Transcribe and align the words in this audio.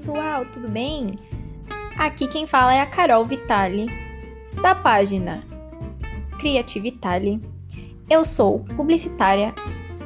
pessoal, 0.00 0.46
tudo 0.46 0.66
bem? 0.66 1.14
Aqui 1.98 2.26
quem 2.26 2.46
fala 2.46 2.72
é 2.72 2.80
a 2.80 2.86
Carol 2.86 3.26
Vitali, 3.26 3.86
da 4.62 4.74
página 4.74 5.44
Criativitali. 6.38 7.38
Eu 8.08 8.24
sou 8.24 8.60
publicitária 8.76 9.54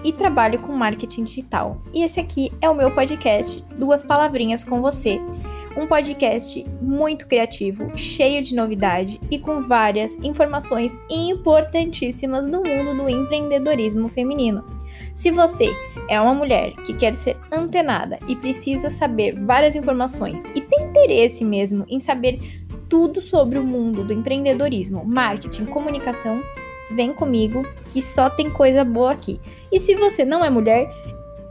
e 0.02 0.12
trabalho 0.12 0.58
com 0.58 0.72
marketing 0.72 1.22
digital. 1.22 1.80
E 1.92 2.02
esse 2.02 2.18
aqui 2.18 2.52
é 2.60 2.68
o 2.68 2.74
meu 2.74 2.90
podcast 2.90 3.62
Duas 3.78 4.02
Palavrinhas 4.02 4.64
com 4.64 4.82
Você. 4.82 5.20
Um 5.76 5.86
podcast 5.86 6.66
muito 6.82 7.28
criativo, 7.28 7.96
cheio 7.96 8.42
de 8.42 8.52
novidade 8.52 9.20
e 9.30 9.38
com 9.38 9.62
várias 9.62 10.16
informações 10.24 10.98
importantíssimas 11.08 12.48
no 12.48 12.64
mundo 12.64 12.96
do 12.96 13.08
empreendedorismo 13.08 14.08
feminino. 14.08 14.73
Se 15.14 15.30
você 15.30 15.74
é 16.08 16.20
uma 16.20 16.34
mulher 16.34 16.72
que 16.84 16.92
quer 16.92 17.14
ser 17.14 17.36
antenada 17.50 18.18
e 18.26 18.34
precisa 18.34 18.90
saber 18.90 19.32
várias 19.44 19.76
informações 19.76 20.42
e 20.56 20.60
tem 20.60 20.86
interesse 20.86 21.44
mesmo 21.44 21.86
em 21.88 22.00
saber 22.00 22.66
tudo 22.88 23.20
sobre 23.20 23.58
o 23.58 23.64
mundo 23.64 24.02
do 24.04 24.12
empreendedorismo, 24.12 25.04
marketing, 25.04 25.66
comunicação, 25.66 26.42
vem 26.90 27.14
comigo 27.14 27.64
que 27.88 28.02
só 28.02 28.28
tem 28.28 28.50
coisa 28.50 28.84
boa 28.84 29.12
aqui. 29.12 29.40
E 29.70 29.78
se 29.78 29.94
você 29.94 30.24
não 30.24 30.44
é 30.44 30.50
mulher, 30.50 30.92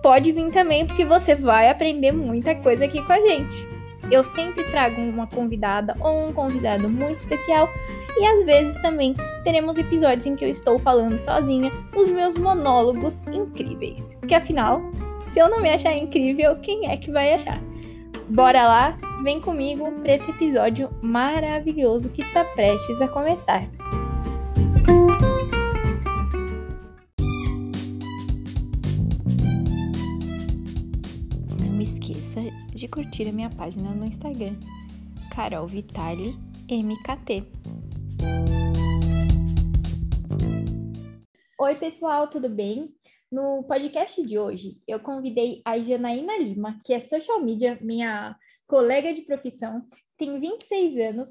pode 0.01 0.31
vir 0.33 0.51
também 0.51 0.85
porque 0.85 1.05
você 1.05 1.33
vai 1.33 1.69
aprender 1.69 2.11
muita 2.11 2.53
coisa 2.53 2.83
aqui 2.83 3.01
com 3.01 3.13
a 3.13 3.19
gente. 3.19 3.72
Eu 4.11 4.23
sempre 4.23 4.63
trago 4.65 5.01
uma 5.01 5.27
convidada 5.27 5.95
ou 5.99 6.27
um 6.27 6.33
convidado 6.33 6.89
muito 6.89 7.17
especial 7.17 7.69
e 8.17 8.25
às 8.25 8.45
vezes 8.45 8.81
também 8.81 9.15
teremos 9.43 9.77
episódios 9.77 10.25
em 10.25 10.35
que 10.35 10.45
eu 10.45 10.49
estou 10.49 10.77
falando 10.77 11.17
sozinha 11.17 11.71
os 11.95 12.09
meus 12.09 12.37
monólogos 12.37 13.23
incríveis. 13.33 14.15
Porque 14.19 14.35
afinal, 14.35 14.81
se 15.25 15.39
eu 15.39 15.49
não 15.49 15.61
me 15.61 15.69
achar 15.69 15.95
incrível, 15.95 16.55
quem 16.57 16.89
é 16.89 16.97
que 16.97 17.11
vai 17.11 17.33
achar? 17.33 17.59
Bora 18.29 18.65
lá, 18.65 18.97
vem 19.23 19.39
comigo 19.39 19.91
para 20.01 20.13
esse 20.13 20.29
episódio 20.29 20.89
maravilhoso 21.01 22.09
que 22.09 22.21
está 22.21 22.45
prestes 22.45 23.01
a 23.01 23.07
começar. 23.07 23.67
Esqueça 32.33 32.41
de 32.73 32.87
curtir 32.87 33.27
a 33.27 33.31
minha 33.31 33.49
página 33.49 33.93
no 33.93 34.05
Instagram, 34.05 34.55
Carol 35.33 35.67
Vitali 35.67 36.35
MKT. 36.67 37.43
Oi, 41.59 41.75
pessoal, 41.75 42.27
tudo 42.27 42.49
bem? 42.49 42.93
No 43.31 43.63
podcast 43.63 44.21
de 44.23 44.37
hoje, 44.39 44.77
eu 44.87 44.99
convidei 44.99 45.61
a 45.63 45.77
Janaína 45.79 46.37
Lima, 46.37 46.79
que 46.83 46.93
é 46.93 46.99
social 46.99 47.39
media, 47.41 47.77
minha 47.81 48.35
colega 48.67 49.13
de 49.13 49.21
profissão, 49.21 49.85
tem 50.17 50.39
26 50.39 51.09
anos 51.09 51.29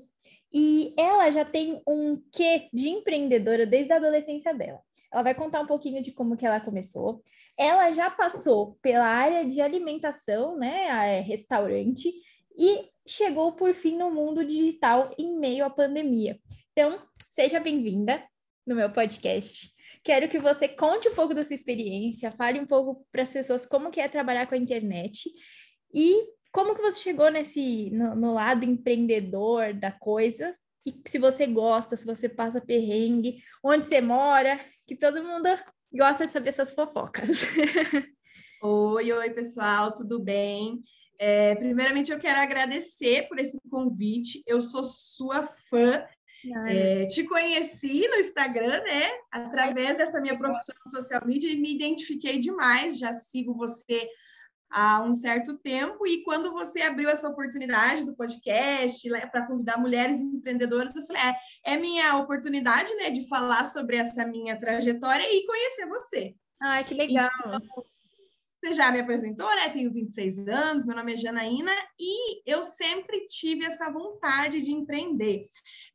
e 0.53 0.95
ela 0.97 1.31
já 1.31 1.45
tem 1.45 1.83
um 1.87 2.21
quê 2.33 2.69
de 2.73 2.89
empreendedora 2.89 3.67
desde 3.67 3.93
a 3.93 3.97
adolescência 3.97 4.55
dela. 4.55 4.81
Ela 5.13 5.23
vai 5.23 5.35
contar 5.35 5.61
um 5.61 5.67
pouquinho 5.67 6.03
de 6.03 6.13
como 6.13 6.37
que 6.37 6.47
ela 6.47 6.61
começou. 6.61 7.23
Ela 7.57 7.91
já 7.91 8.11
passou 8.11 8.79
pela 8.81 9.07
área 9.07 9.45
de 9.45 9.61
alimentação, 9.61 10.57
né, 10.57 11.21
restaurante, 11.21 12.13
e 12.57 12.89
chegou 13.07 13.53
por 13.53 13.75
fim 13.75 13.97
no 13.97 14.11
mundo 14.11 14.45
digital 14.45 15.15
em 15.19 15.39
meio 15.39 15.65
à 15.65 15.71
pandemia. 15.71 16.39
Então, 16.73 16.99
seja 17.31 17.61
bem-vinda 17.61 18.23
no 18.67 18.75
meu 18.75 18.91
podcast. 18.91 19.73
Quero 20.05 20.29
que 20.29 20.39
você 20.39 20.69
conte 20.69 21.09
um 21.09 21.15
pouco 21.15 21.35
da 21.35 21.45
sua 21.45 21.55
experiência, 21.55 22.33
fale 22.33 22.59
um 22.59 22.67
pouco 22.67 23.07
para 23.13 23.23
as 23.23 23.33
pessoas 23.33 23.67
como 23.67 23.91
que 23.91 24.01
é 24.01 24.09
trabalhar 24.09 24.47
com 24.47 24.55
a 24.55 24.59
internet 24.59 25.31
e 25.95 26.27
como 26.53 26.75
que 26.75 26.83
você 26.83 27.01
chegou 27.01 27.31
nesse 27.31 27.91
no, 27.91 28.15
no, 28.15 28.35
lado 28.35 28.65
empreendedor 28.65 29.73
da 29.75 29.93
coisa 29.93 30.57
e 30.85 30.93
se 31.07 31.19
você 31.19 31.47
gosta, 31.47 31.97
se 31.97 32.05
você 32.05 32.29
passa 32.29 32.61
perrengue, 32.61 33.43
onde 33.63 33.87
você 33.87 34.01
mora, 34.01 34.61
que 34.87 34.97
todo 34.97 35.23
mundo 35.23 35.49
gosta 35.93 36.27
de 36.27 36.33
saber 36.33 36.49
essas 36.51 36.73
fofocas. 36.73 37.43
oi, 38.63 39.13
oi 39.13 39.31
pessoal, 39.31 39.95
tudo 39.95 40.19
bem? 40.19 40.83
É, 41.19 41.55
primeiramente 41.55 42.11
eu 42.11 42.19
quero 42.19 42.41
agradecer 42.41 43.29
por 43.29 43.39
esse 43.39 43.59
convite. 43.71 44.43
Eu 44.47 44.63
sou 44.63 44.85
sua 44.85 45.43
fã 45.43 46.05
é, 46.67 47.07
te 47.07 47.23
conheci 47.25 48.09
no 48.09 48.17
Instagram, 48.17 48.83
né? 48.83 49.11
Através 49.31 49.97
dessa 49.97 50.21
minha 50.21 50.37
profissão 50.37 50.75
social 50.89 51.23
media 51.25 51.51
e 51.51 51.57
me 51.57 51.75
identifiquei 51.75 52.39
demais. 52.39 52.99
Já 52.99 53.15
sigo 53.15 53.55
você 53.55 54.09
há 54.73 55.03
um 55.03 55.13
certo 55.13 55.57
tempo 55.59 56.07
e 56.07 56.23
quando 56.25 56.53
você 56.53 56.81
abriu 56.83 57.09
essa 57.09 57.29
oportunidade 57.29 58.05
do 58.05 58.15
podcast 58.15 59.09
né, 59.09 59.27
para 59.27 59.47
convidar 59.47 59.79
mulheres 59.79 60.21
empreendedoras, 60.21 60.97
eu 60.97 61.07
falei, 61.07 61.23
é, 61.23 61.75
é 61.75 61.77
minha 61.77 62.17
oportunidade, 62.17 62.95
né, 62.97 63.11
de 63.11 63.29
falar 63.29 63.67
sobre 63.67 63.97
essa 63.97 64.27
minha 64.27 64.59
trajetória 64.59 65.25
e 65.25 65.47
conhecer 65.47 65.87
você. 65.87 66.35
Ai, 66.61 66.85
que 66.85 66.95
legal. 66.95 67.31
Então, 67.47 67.85
você 68.65 68.75
já 68.75 68.93
me 68.93 69.01
apresentou, 69.01 69.49
né? 69.57 69.69
Tenho 69.71 69.93
26 69.93 70.47
anos, 70.47 70.87
meu 70.87 70.95
nome 70.95 71.15
é 71.15 71.17
Janaína 71.17 71.73
e 71.99 72.41
eu 72.47 72.63
sempre 72.63 73.27
tive 73.27 73.65
essa 73.65 73.91
vontade 73.91 74.61
de 74.61 74.71
empreender. 74.71 75.43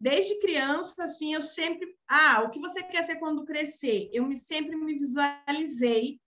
Desde 0.02 0.38
criança, 0.40 1.06
assim, 1.06 1.34
eu 1.34 1.42
sempre. 1.42 1.88
Ah, 2.10 2.44
o 2.44 2.50
que 2.50 2.60
você 2.60 2.84
quer 2.84 3.04
ser 3.04 3.20
quando 3.20 3.46
crescer? 3.46 4.10
Eu 4.12 4.26
me, 4.26 4.36
sempre 4.36 4.76
me 4.76 4.94
visualizei 4.96 6.20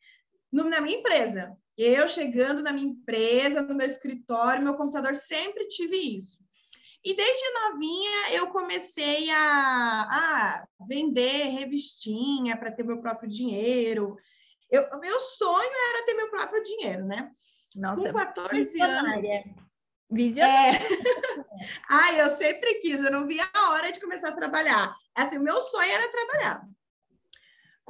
no, 0.53 0.65
na 0.65 0.81
minha 0.81 0.99
empresa. 0.99 1.57
Eu 1.77 2.09
chegando 2.09 2.63
na 2.63 2.73
minha 2.73 2.89
empresa, 2.89 3.63
no 3.63 3.75
meu 3.75 3.87
escritório, 3.87 4.63
meu 4.63 4.75
computador, 4.75 5.15
sempre 5.15 5.67
tive 5.67 5.97
isso. 5.97 6.39
E 7.03 7.15
desde 7.15 7.45
novinha 7.55 8.35
eu 8.35 8.49
comecei 8.49 9.31
a, 9.31 10.03
a 10.03 10.67
vender 10.87 11.49
revistinha 11.49 12.57
para 12.59 12.71
ter 12.71 12.85
meu 12.85 13.01
próprio 13.01 13.29
dinheiro. 13.29 14.17
Eu, 14.71 14.87
meu 15.01 15.19
sonho 15.21 15.73
era 15.95 16.05
ter 16.05 16.15
meu 16.15 16.31
próprio 16.31 16.63
dinheiro, 16.63 17.05
né? 17.07 17.31
Nossa, 17.77 18.13
Com 18.13 18.19
14 18.19 18.55
visionária. 18.55 19.01
anos. 19.03 19.51
Visionária. 20.11 20.79
É... 20.79 20.81
Ai, 21.89 22.21
eu 22.21 22.31
sempre 22.31 22.75
quis, 22.75 23.03
eu 23.03 23.11
não 23.11 23.27
via 23.27 23.45
a 23.55 23.71
hora 23.71 23.91
de 23.91 24.01
começar 24.01 24.29
a 24.29 24.37
trabalhar. 24.37 24.95
Assim, 25.15 25.39
o 25.39 25.43
meu 25.43 25.61
sonho 25.63 25.91
era 25.91 26.13
trabalhar. 26.13 26.69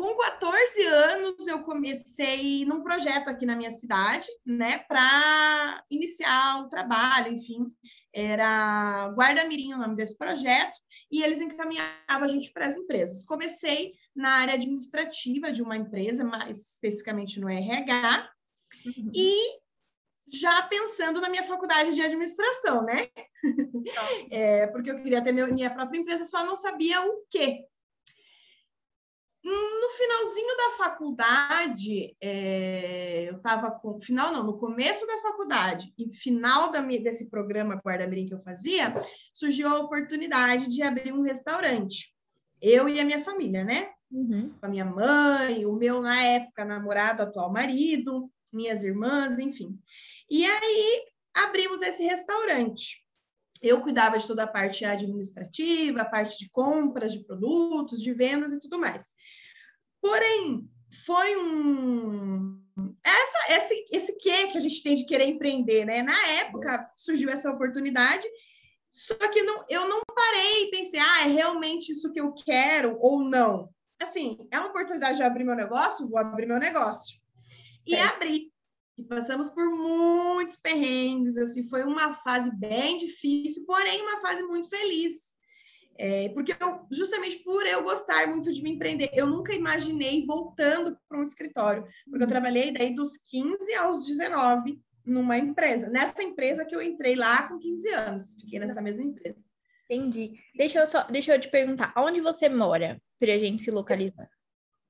Com 0.00 0.16
14 0.16 0.82
anos, 0.86 1.46
eu 1.46 1.62
comecei 1.62 2.64
num 2.64 2.82
projeto 2.82 3.28
aqui 3.28 3.44
na 3.44 3.54
minha 3.54 3.70
cidade, 3.70 4.26
né, 4.46 4.78
para 4.88 5.84
iniciar 5.90 6.62
o 6.62 6.70
trabalho, 6.70 7.34
enfim, 7.34 7.66
era 8.10 9.10
Guarda 9.10 9.44
Mirim 9.44 9.74
o 9.74 9.78
nome 9.78 9.94
desse 9.96 10.16
projeto, 10.16 10.72
e 11.12 11.22
eles 11.22 11.42
encaminhavam 11.42 12.24
a 12.24 12.28
gente 12.28 12.50
para 12.50 12.66
as 12.66 12.76
empresas. 12.76 13.22
Comecei 13.26 13.92
na 14.16 14.36
área 14.36 14.54
administrativa 14.54 15.52
de 15.52 15.60
uma 15.60 15.76
empresa, 15.76 16.24
mais 16.24 16.72
especificamente 16.72 17.38
no 17.38 17.50
RH, 17.50 18.30
uhum. 18.86 19.10
e 19.14 19.60
já 20.32 20.62
pensando 20.62 21.20
na 21.20 21.28
minha 21.28 21.42
faculdade 21.42 21.94
de 21.94 22.00
administração, 22.00 22.84
né? 22.84 23.06
é, 24.32 24.66
porque 24.68 24.92
eu 24.92 25.02
queria 25.02 25.22
ter 25.22 25.32
minha 25.32 25.70
própria 25.70 25.98
empresa, 25.98 26.24
só 26.24 26.42
não 26.46 26.56
sabia 26.56 27.02
o 27.02 27.22
quê. 27.30 27.66
No 29.42 29.90
finalzinho 29.96 30.56
da 30.56 30.84
faculdade, 30.84 32.14
é, 32.20 33.28
eu 33.28 33.36
estava 33.36 33.70
com. 33.70 34.00
Final 34.00 34.32
não, 34.32 34.44
no 34.44 34.58
começo 34.58 35.06
da 35.06 35.18
faculdade, 35.18 35.92
e 35.96 36.12
final 36.14 36.70
da, 36.70 36.80
desse 36.80 37.30
programa 37.30 37.80
Guarda-Mirim 37.82 38.26
que 38.26 38.34
eu 38.34 38.40
fazia, 38.40 38.94
surgiu 39.34 39.68
a 39.68 39.78
oportunidade 39.78 40.68
de 40.68 40.82
abrir 40.82 41.12
um 41.12 41.22
restaurante. 41.22 42.14
Eu 42.60 42.88
e 42.88 43.00
a 43.00 43.04
minha 43.04 43.24
família, 43.24 43.64
né? 43.64 43.90
uhum. 44.10 44.50
com 44.58 44.66
a 44.66 44.68
minha 44.68 44.84
mãe, 44.84 45.64
o 45.64 45.72
meu, 45.74 46.00
na 46.00 46.22
época, 46.22 46.64
namorado, 46.64 47.22
atual 47.22 47.52
marido, 47.52 48.30
minhas 48.52 48.82
irmãs, 48.82 49.38
enfim. 49.38 49.78
E 50.28 50.44
aí 50.44 51.04
abrimos 51.34 51.80
esse 51.82 52.02
restaurante. 52.04 53.04
Eu 53.60 53.80
cuidava 53.82 54.18
de 54.18 54.26
toda 54.26 54.44
a 54.44 54.48
parte 54.48 54.84
administrativa, 54.84 56.02
a 56.02 56.04
parte 56.04 56.38
de 56.38 56.50
compras 56.50 57.12
de 57.12 57.24
produtos, 57.24 58.00
de 58.00 58.12
vendas 58.12 58.52
e 58.52 58.60
tudo 58.60 58.78
mais. 58.78 59.14
Porém, 60.00 60.68
foi 61.04 61.36
um. 61.36 62.58
Essa, 63.04 63.54
esse, 63.54 63.86
esse 63.92 64.18
quê 64.18 64.48
que 64.48 64.56
a 64.56 64.60
gente 64.60 64.82
tem 64.82 64.94
de 64.94 65.04
querer 65.04 65.26
empreender, 65.26 65.84
né? 65.84 66.02
Na 66.02 66.26
época 66.28 66.82
surgiu 66.96 67.28
essa 67.28 67.50
oportunidade, 67.50 68.26
só 68.90 69.14
que 69.14 69.42
não, 69.42 69.64
eu 69.68 69.88
não 69.88 70.00
parei 70.14 70.64
e 70.64 70.70
pensei, 70.70 70.98
ah, 70.98 71.22
é 71.24 71.28
realmente 71.28 71.92
isso 71.92 72.10
que 72.10 72.20
eu 72.20 72.32
quero 72.32 72.96
ou 73.00 73.22
não 73.22 73.68
assim, 74.02 74.38
é 74.50 74.58
uma 74.58 74.68
oportunidade 74.68 75.18
de 75.18 75.22
abrir 75.22 75.44
meu 75.44 75.54
negócio, 75.54 76.08
vou 76.08 76.18
abrir 76.18 76.46
meu 76.46 76.58
negócio. 76.58 77.20
E 77.86 77.94
é. 77.94 78.02
abri. 78.02 78.49
E 79.00 79.04
passamos 79.04 79.48
por 79.48 79.64
muitos 79.70 80.56
perrengues, 80.56 81.34
assim, 81.38 81.66
foi 81.66 81.84
uma 81.84 82.12
fase 82.12 82.54
bem 82.54 82.98
difícil, 82.98 83.64
porém 83.64 84.02
uma 84.02 84.20
fase 84.20 84.42
muito 84.42 84.68
feliz. 84.68 85.34
É, 85.96 86.28
porque 86.28 86.54
eu, 86.60 86.86
justamente 86.92 87.38
por 87.38 87.64
eu 87.66 87.82
gostar 87.82 88.26
muito 88.26 88.52
de 88.52 88.62
me 88.62 88.72
empreender, 88.72 89.08
eu 89.14 89.26
nunca 89.26 89.54
imaginei 89.54 90.26
voltando 90.26 90.98
para 91.08 91.18
um 91.18 91.22
escritório, 91.22 91.82
porque 92.04 92.18
eu 92.18 92.20
uhum. 92.20 92.26
trabalhei 92.26 92.72
daí 92.72 92.94
dos 92.94 93.16
15 93.16 93.74
aos 93.76 94.04
19 94.04 94.78
numa 95.02 95.38
empresa. 95.38 95.88
Nessa 95.88 96.22
empresa 96.22 96.66
que 96.66 96.76
eu 96.76 96.82
entrei 96.82 97.16
lá 97.16 97.48
com 97.48 97.58
15 97.58 97.88
anos, 97.88 98.34
fiquei 98.38 98.58
nessa 98.58 98.82
mesma 98.82 99.02
empresa. 99.02 99.38
Entendi. 99.88 100.38
Deixa 100.54 100.78
eu 100.78 100.86
só, 100.86 101.04
deixa 101.04 101.34
eu 101.34 101.40
te 101.40 101.48
perguntar, 101.48 101.94
onde 101.96 102.20
você 102.20 102.50
mora, 102.50 103.00
para 103.18 103.32
a 103.32 103.38
gente 103.38 103.62
se 103.62 103.70
localizar? 103.70 104.28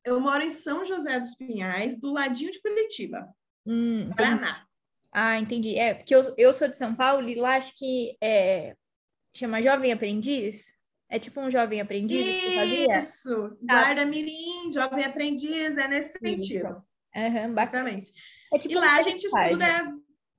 Eu 0.04 0.18
moro 0.18 0.42
em 0.42 0.50
São 0.50 0.84
José 0.84 1.20
dos 1.20 1.36
Pinhais, 1.36 1.96
do 1.96 2.12
ladinho 2.12 2.50
de 2.50 2.60
Curitiba, 2.60 3.28
Hum, 3.66 4.10
Paraná. 4.16 4.66
Ah, 5.12 5.38
entendi. 5.38 5.76
É, 5.76 5.94
porque 5.94 6.14
eu, 6.14 6.34
eu 6.36 6.52
sou 6.52 6.68
de 6.68 6.76
São 6.76 6.94
Paulo 6.94 7.28
e 7.28 7.34
lá 7.34 7.56
acho 7.56 7.76
que 7.76 8.16
é, 8.22 8.76
chama 9.34 9.62
Jovem 9.62 9.92
Aprendiz. 9.92 10.72
É 11.10 11.18
tipo 11.18 11.40
um 11.40 11.50
jovem 11.50 11.80
aprendiz? 11.80 12.24
Isso, 12.24 13.58
guarda 13.60 14.06
mirim, 14.06 14.70
jovem 14.72 15.04
aprendiz, 15.04 15.76
é 15.76 15.88
nesse 15.88 16.16
sentido. 16.20 16.84
Aham, 17.14 17.52
bacana. 17.52 17.90
Exatamente. 17.90 18.12
É 18.52 18.58
tipo 18.60 18.74
E 18.74 18.76
lá 18.76 18.96
a 18.96 19.02
gente 19.02 19.24
estuda 19.24 19.66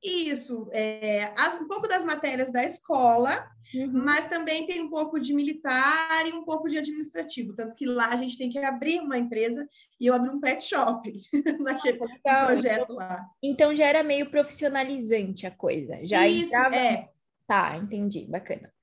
isso, 0.04 0.68
é, 0.72 1.32
as- 1.38 1.60
um 1.62 1.68
pouco 1.68 1.88
das 1.88 2.04
matérias 2.04 2.52
da 2.52 2.64
escola, 2.64 3.48
Uhum. 3.74 4.04
mas 4.04 4.28
também 4.28 4.66
tem 4.66 4.82
um 4.82 4.90
pouco 4.90 5.20
de 5.20 5.34
militar 5.34 6.28
e 6.28 6.34
um 6.34 6.44
pouco 6.44 6.68
de 6.68 6.78
administrativo. 6.78 7.56
Tanto 7.56 7.76
que 7.76 7.86
lá 7.86 8.08
a 8.08 8.16
gente 8.18 8.38
tem 8.38 8.50
que 8.50 8.58
abrir 8.60 9.00
uma 9.00 9.18
empresa 9.18 9.66
e 10.00 10.08
eu 10.08 10.14
abri 10.14 10.30
um 10.30 10.40
pet 10.42 10.64
shop 10.64 11.12
naquele 11.62 12.00
Legal. 12.00 12.46
projeto 12.48 12.94
lá. 12.94 13.26
Então 13.42 13.76
já 13.76 13.86
era 13.86 14.04
meio 14.04 14.30
profissionalizante 14.30 15.46
a 15.48 15.52
coisa. 15.52 16.00
Já 16.04 16.28
Isso, 16.28 16.54
entrava. 16.54 16.76
é. 16.76 17.10
Tá, 17.48 17.78
entendi. 17.78 18.26
Bacana. 18.28 18.74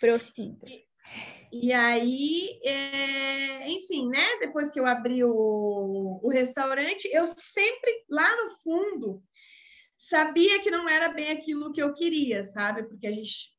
Prossiga. 0.00 0.66
E 1.52 1.72
aí, 1.72 2.60
é, 2.64 3.68
enfim, 3.70 4.08
né? 4.08 4.24
Depois 4.38 4.70
que 4.70 4.78
eu 4.78 4.86
abri 4.86 5.24
o, 5.24 6.20
o 6.22 6.28
restaurante, 6.30 7.08
eu 7.12 7.26
sempre, 7.26 8.04
lá 8.08 8.44
no 8.44 8.50
fundo, 8.62 9.22
sabia 10.00 10.62
que 10.62 10.70
não 10.70 10.88
era 10.88 11.10
bem 11.10 11.30
aquilo 11.30 11.72
que 11.72 11.82
eu 11.82 11.92
queria, 11.92 12.46
sabe? 12.46 12.84
Porque 12.84 13.06
a 13.06 13.12
gente. 13.12 13.54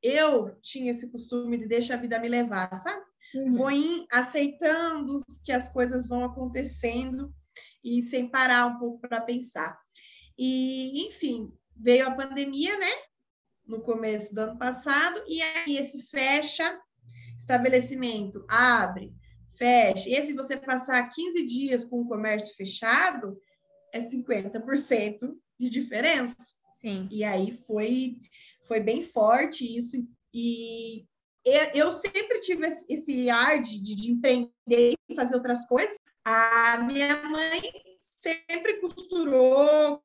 Eu 0.00 0.54
tinha 0.62 0.92
esse 0.92 1.10
costume 1.10 1.58
de 1.58 1.66
deixar 1.66 1.94
a 1.94 2.00
vida 2.00 2.20
me 2.20 2.28
levar, 2.28 2.74
sabe? 2.76 3.04
Uhum. 3.34 3.52
Vou 3.54 3.70
em- 3.70 4.06
aceitando 4.12 5.18
que 5.44 5.50
as 5.50 5.72
coisas 5.72 6.06
vão 6.06 6.24
acontecendo 6.24 7.34
e 7.82 8.02
sem 8.02 8.28
parar 8.28 8.66
um 8.66 8.78
pouco 8.78 9.00
para 9.00 9.20
pensar. 9.20 9.76
E, 10.38 11.06
enfim, 11.06 11.52
veio 11.74 12.06
a 12.06 12.14
pandemia, 12.14 12.78
né? 12.78 12.92
No 13.66 13.80
começo 13.80 14.32
do 14.32 14.42
ano 14.42 14.58
passado, 14.58 15.24
e 15.26 15.42
aí 15.42 15.76
esse 15.76 16.02
fecha, 16.02 16.78
estabelecimento 17.36 18.44
abre, 18.48 19.12
fecha. 19.58 20.08
E 20.08 20.24
se 20.24 20.34
você 20.34 20.56
passar 20.56 21.02
15 21.08 21.44
dias 21.46 21.84
com 21.84 22.02
o 22.02 22.06
comércio 22.08 22.54
fechado, 22.54 23.36
é 23.92 24.00
50% 24.00 25.36
de 25.58 25.70
diferença. 25.70 26.36
Sim. 26.72 27.08
E 27.10 27.24
aí 27.24 27.52
foi, 27.52 28.16
foi 28.66 28.80
bem 28.80 29.02
forte 29.02 29.64
isso. 29.64 29.96
E 30.32 31.06
eu, 31.44 31.62
eu 31.74 31.92
sempre 31.92 32.40
tive 32.40 32.66
esse, 32.66 33.30
ar 33.30 33.60
de, 33.60 33.80
de, 33.82 33.94
de 33.94 34.10
empreender 34.10 34.94
e 35.08 35.14
fazer 35.14 35.36
outras 35.36 35.66
coisas. 35.66 35.96
A 36.24 36.78
minha 36.78 37.22
mãe 37.22 37.60
sempre 37.98 38.80
costurou, 38.80 40.02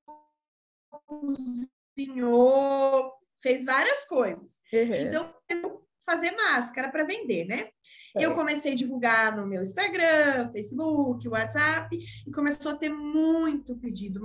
cozinhou, 1.95 3.13
fez 3.41 3.65
várias 3.65 4.05
coisas. 4.05 4.61
Uhum. 4.71 4.95
Então, 5.07 5.33
eu 5.49 5.79
fazer 6.05 6.31
máscara 6.31 6.89
para 6.89 7.03
vender, 7.03 7.45
né? 7.45 7.69
Eu 8.15 8.31
É. 8.31 8.35
comecei 8.35 8.73
a 8.73 8.75
divulgar 8.75 9.37
no 9.37 9.45
meu 9.45 9.61
Instagram, 9.61 10.51
Facebook, 10.51 11.27
WhatsApp, 11.27 11.95
e 12.25 12.31
começou 12.31 12.71
a 12.71 12.75
ter 12.75 12.89
muito 12.89 13.77
pedido. 13.77 14.21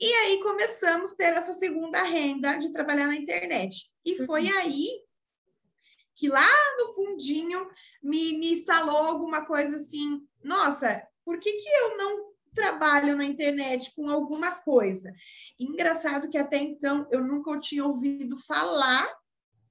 E 0.00 0.12
aí 0.12 0.42
começamos 0.42 1.12
a 1.12 1.16
ter 1.16 1.32
essa 1.32 1.52
segunda 1.52 2.02
renda 2.02 2.56
de 2.56 2.70
trabalhar 2.70 3.08
na 3.08 3.16
internet. 3.16 3.90
E 4.04 4.24
foi 4.24 4.48
aí 4.48 4.86
que 6.14 6.28
lá 6.28 6.48
no 6.78 6.92
fundinho 6.94 7.68
me, 8.02 8.38
me 8.38 8.52
instalou 8.52 8.96
alguma 8.96 9.44
coisa 9.44 9.76
assim, 9.76 10.20
nossa, 10.42 11.06
por 11.24 11.38
que, 11.38 11.50
que 11.50 11.68
eu 11.68 11.96
não 11.96 12.28
trabalho 12.54 13.16
na 13.16 13.24
internet 13.24 13.92
com 13.94 14.08
alguma 14.08 14.52
coisa? 14.52 15.12
Engraçado 15.58 16.28
que 16.28 16.38
até 16.38 16.58
então 16.58 17.06
eu 17.10 17.22
nunca 17.22 17.58
tinha 17.60 17.84
ouvido 17.84 18.36
falar 18.36 19.08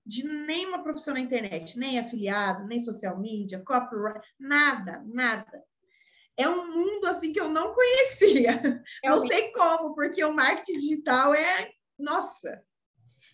de 0.06 0.24
nenhuma 0.24 0.82
profissão 0.82 1.14
na 1.14 1.20
internet, 1.20 1.78
nem 1.78 2.00
afiliado, 2.00 2.66
nem 2.66 2.80
social 2.80 3.20
media, 3.20 3.62
copyright, 3.66 4.26
nada, 4.40 5.04
nada. 5.06 5.64
É 6.38 6.48
um 6.48 6.72
mundo 6.72 7.06
assim 7.08 7.34
que 7.34 7.40
eu 7.40 7.50
não 7.50 7.74
conhecia. 7.74 8.62
Não 9.04 9.20
Realmente. 9.20 9.28
sei 9.28 9.52
como, 9.52 9.96
porque 9.96 10.24
o 10.24 10.34
marketing 10.34 10.78
digital 10.78 11.34
é, 11.34 11.72
nossa, 11.98 12.62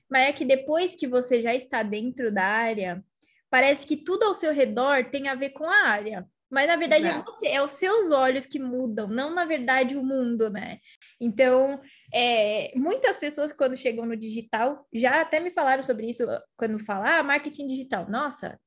Mas 0.09 0.29
é 0.29 0.33
que 0.33 0.45
depois 0.45 0.95
que 0.95 1.07
você 1.07 1.41
já 1.41 1.53
está 1.53 1.83
dentro 1.83 2.31
da 2.31 2.43
área, 2.43 3.03
parece 3.49 3.85
que 3.85 3.97
tudo 3.97 4.23
ao 4.23 4.33
seu 4.33 4.53
redor 4.53 5.09
tem 5.11 5.27
a 5.27 5.35
ver 5.35 5.49
com 5.49 5.65
a 5.65 5.87
área. 5.87 6.27
Mas 6.49 6.67
na 6.67 6.75
verdade 6.75 7.07
é, 7.07 7.23
você, 7.23 7.47
é 7.47 7.63
os 7.63 7.71
seus 7.71 8.11
olhos 8.11 8.45
que 8.45 8.59
mudam, 8.59 9.07
não 9.07 9.33
na 9.33 9.43
verdade 9.43 9.97
o 9.97 10.03
mundo, 10.03 10.51
né? 10.51 10.77
Então, 11.19 11.81
é, 12.13 12.71
muitas 12.75 13.17
pessoas 13.17 13.51
quando 13.51 13.75
chegam 13.75 14.05
no 14.05 14.15
digital 14.15 14.87
já 14.93 15.19
até 15.19 15.39
me 15.39 15.49
falaram 15.49 15.81
sobre 15.81 16.05
isso 16.05 16.23
quando 16.55 16.77
falar 16.77 17.17
ah, 17.17 17.23
marketing 17.23 17.65
digital. 17.65 18.07
Nossa, 18.07 18.59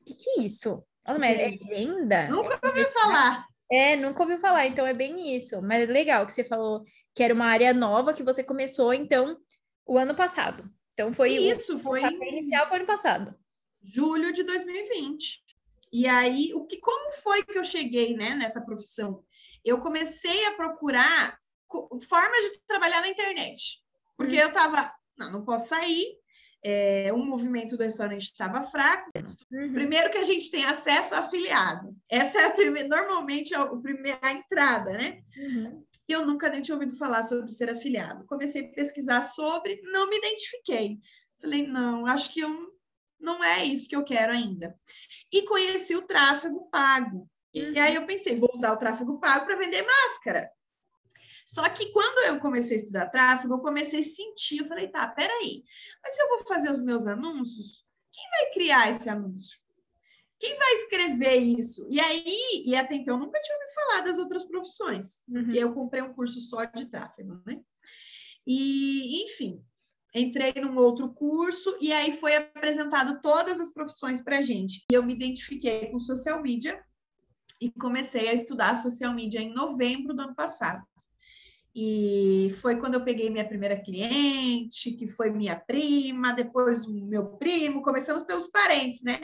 o 0.00 0.04
que, 0.04 0.14
que 0.14 0.40
é 0.40 0.42
isso? 0.42 0.84
Nossa, 1.06 1.18
mas 1.18 1.38
é 1.38 1.50
venda? 1.74 2.28
nunca 2.28 2.60
ouvi 2.64 2.84
falar. 2.86 3.46
É, 3.70 3.96
nunca 3.96 4.22
ouviu 4.22 4.38
falar, 4.38 4.66
então 4.66 4.86
é 4.86 4.92
bem 4.92 5.34
isso. 5.34 5.62
Mas 5.62 5.82
é 5.82 5.86
legal 5.86 6.26
que 6.26 6.32
você 6.32 6.44
falou 6.44 6.84
que 7.14 7.22
era 7.22 7.32
uma 7.32 7.46
área 7.46 7.72
nova 7.72 8.12
que 8.12 8.22
você 8.22 8.44
começou, 8.44 8.92
então, 8.92 9.38
o 9.86 9.96
ano 9.96 10.14
passado. 10.14 10.70
Então 10.92 11.12
foi 11.12 11.38
o 11.38 11.40
Isso 11.40 11.78
foi 11.78 12.02
pontapé 12.02 12.28
inicial 12.28 12.68
foi 12.68 12.76
ano 12.76 12.86
passado. 12.86 13.34
julho 13.82 14.32
de 14.32 14.44
2020. 14.44 15.42
E 15.90 16.06
aí, 16.06 16.52
o 16.54 16.66
que, 16.66 16.78
como 16.78 17.12
foi 17.12 17.42
que 17.44 17.58
eu 17.58 17.64
cheguei 17.64 18.14
né, 18.14 18.34
nessa 18.34 18.60
profissão? 18.60 19.22
Eu 19.64 19.78
comecei 19.78 20.46
a 20.46 20.52
procurar 20.52 21.38
formas 22.06 22.44
de 22.50 22.60
trabalhar 22.66 23.00
na 23.00 23.08
internet. 23.08 23.82
Porque 24.16 24.36
eu 24.36 24.48
estava, 24.48 24.92
não, 25.16 25.32
não 25.32 25.44
posso 25.44 25.68
sair, 25.68 26.18
é, 26.64 27.12
o 27.12 27.18
movimento 27.18 27.76
do 27.76 27.82
restaurante 27.82 28.22
estava 28.22 28.62
fraco. 28.62 29.10
Uhum. 29.50 29.72
Primeiro 29.72 30.10
que 30.10 30.18
a 30.18 30.22
gente 30.22 30.50
tem 30.50 30.64
acesso 30.64 31.14
a 31.14 31.18
afiliado. 31.18 31.96
Essa 32.10 32.40
é 32.40 32.44
a 32.46 32.50
primeira, 32.50 32.88
normalmente 32.88 33.52
é 33.52 33.58
o 33.58 33.80
primeiro, 33.80 34.18
a 34.22 34.32
entrada, 34.32 34.92
né? 34.92 35.22
Uhum. 35.36 35.84
Eu 36.08 36.26
nunca 36.26 36.48
nem 36.48 36.62
tinha 36.62 36.74
ouvido 36.74 36.96
falar 36.96 37.24
sobre 37.24 37.50
ser 37.50 37.70
afiliado. 37.70 38.24
Comecei 38.26 38.66
a 38.66 38.68
pesquisar 38.72 39.24
sobre, 39.26 39.80
não 39.84 40.08
me 40.08 40.16
identifiquei. 40.16 40.98
Falei, 41.40 41.66
não, 41.66 42.06
acho 42.06 42.32
que 42.32 42.40
eu, 42.40 42.68
não 43.18 43.42
é 43.42 43.64
isso 43.64 43.88
que 43.88 43.96
eu 43.96 44.04
quero 44.04 44.32
ainda. 44.32 44.74
E 45.32 45.42
conheci 45.42 45.96
o 45.96 46.02
tráfego 46.02 46.68
pago. 46.70 47.28
E 47.54 47.78
aí 47.78 47.94
eu 47.94 48.06
pensei, 48.06 48.36
vou 48.36 48.50
usar 48.54 48.72
o 48.72 48.78
tráfego 48.78 49.18
pago 49.18 49.44
para 49.44 49.56
vender 49.56 49.84
máscara. 49.84 50.50
Só 51.52 51.68
que 51.68 51.92
quando 51.92 52.28
eu 52.28 52.40
comecei 52.40 52.78
a 52.78 52.80
estudar 52.80 53.10
tráfego, 53.10 53.52
eu 53.52 53.58
comecei 53.58 54.00
a 54.00 54.02
sentir, 54.02 54.60
eu 54.60 54.64
falei, 54.64 54.88
tá, 54.88 55.06
peraí, 55.06 55.62
mas 56.02 56.14
se 56.14 56.22
eu 56.22 56.28
vou 56.30 56.38
fazer 56.46 56.72
os 56.72 56.80
meus 56.80 57.06
anúncios, 57.06 57.84
quem 58.10 58.24
vai 58.30 58.52
criar 58.54 58.90
esse 58.90 59.10
anúncio? 59.10 59.60
Quem 60.38 60.56
vai 60.56 60.72
escrever 60.72 61.36
isso? 61.36 61.86
E 61.90 62.00
aí, 62.00 62.64
e 62.64 62.74
até 62.74 62.94
então, 62.94 63.16
eu 63.16 63.26
nunca 63.26 63.38
tinha 63.38 63.54
ouvido 63.54 63.74
falar 63.74 64.00
das 64.00 64.16
outras 64.16 64.46
profissões. 64.46 65.20
Uhum. 65.28 65.50
E 65.52 65.58
eu 65.58 65.74
comprei 65.74 66.00
um 66.00 66.14
curso 66.14 66.40
só 66.40 66.64
de 66.64 66.86
tráfego, 66.86 67.42
né? 67.44 67.60
E, 68.46 69.22
enfim, 69.24 69.62
entrei 70.14 70.54
num 70.56 70.78
outro 70.78 71.12
curso 71.12 71.76
e 71.82 71.92
aí 71.92 72.12
foi 72.12 72.34
apresentado 72.34 73.20
todas 73.20 73.60
as 73.60 73.70
profissões 73.74 74.22
para 74.22 74.40
gente. 74.40 74.86
E 74.90 74.94
eu 74.94 75.02
me 75.02 75.12
identifiquei 75.12 75.90
com 75.90 75.98
social 75.98 76.40
media 76.40 76.82
e 77.60 77.70
comecei 77.70 78.26
a 78.26 78.32
estudar 78.32 78.76
social 78.76 79.12
media 79.12 79.42
em 79.42 79.52
novembro 79.52 80.14
do 80.14 80.22
ano 80.22 80.34
passado. 80.34 80.82
E 81.74 82.54
foi 82.60 82.76
quando 82.76 82.94
eu 82.94 83.04
peguei 83.04 83.30
minha 83.30 83.48
primeira 83.48 83.80
cliente, 83.80 84.92
que 84.92 85.08
foi 85.08 85.30
minha 85.30 85.56
prima, 85.56 86.32
depois 86.32 86.86
meu 86.86 87.36
primo, 87.36 87.82
começamos 87.82 88.24
pelos 88.24 88.48
parentes, 88.48 89.02
né? 89.02 89.18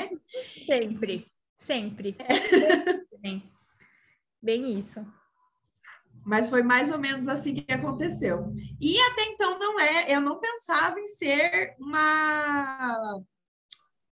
Sempre, 0.65 1.31
sempre. 1.59 2.17
Bem, 3.21 3.43
bem 4.41 4.79
isso. 4.79 5.05
Mas 6.25 6.49
foi 6.49 6.63
mais 6.63 6.91
ou 6.91 6.99
menos 6.99 7.29
assim 7.29 7.55
que 7.55 7.73
aconteceu. 7.73 8.53
E 8.81 8.99
até 8.99 9.25
então 9.25 9.59
não 9.59 9.79
é, 9.81 10.15
eu 10.15 10.21
não 10.21 10.41
pensava 10.41 10.99
em 11.01 11.07
ser 11.07 11.75
uma 11.79 13.21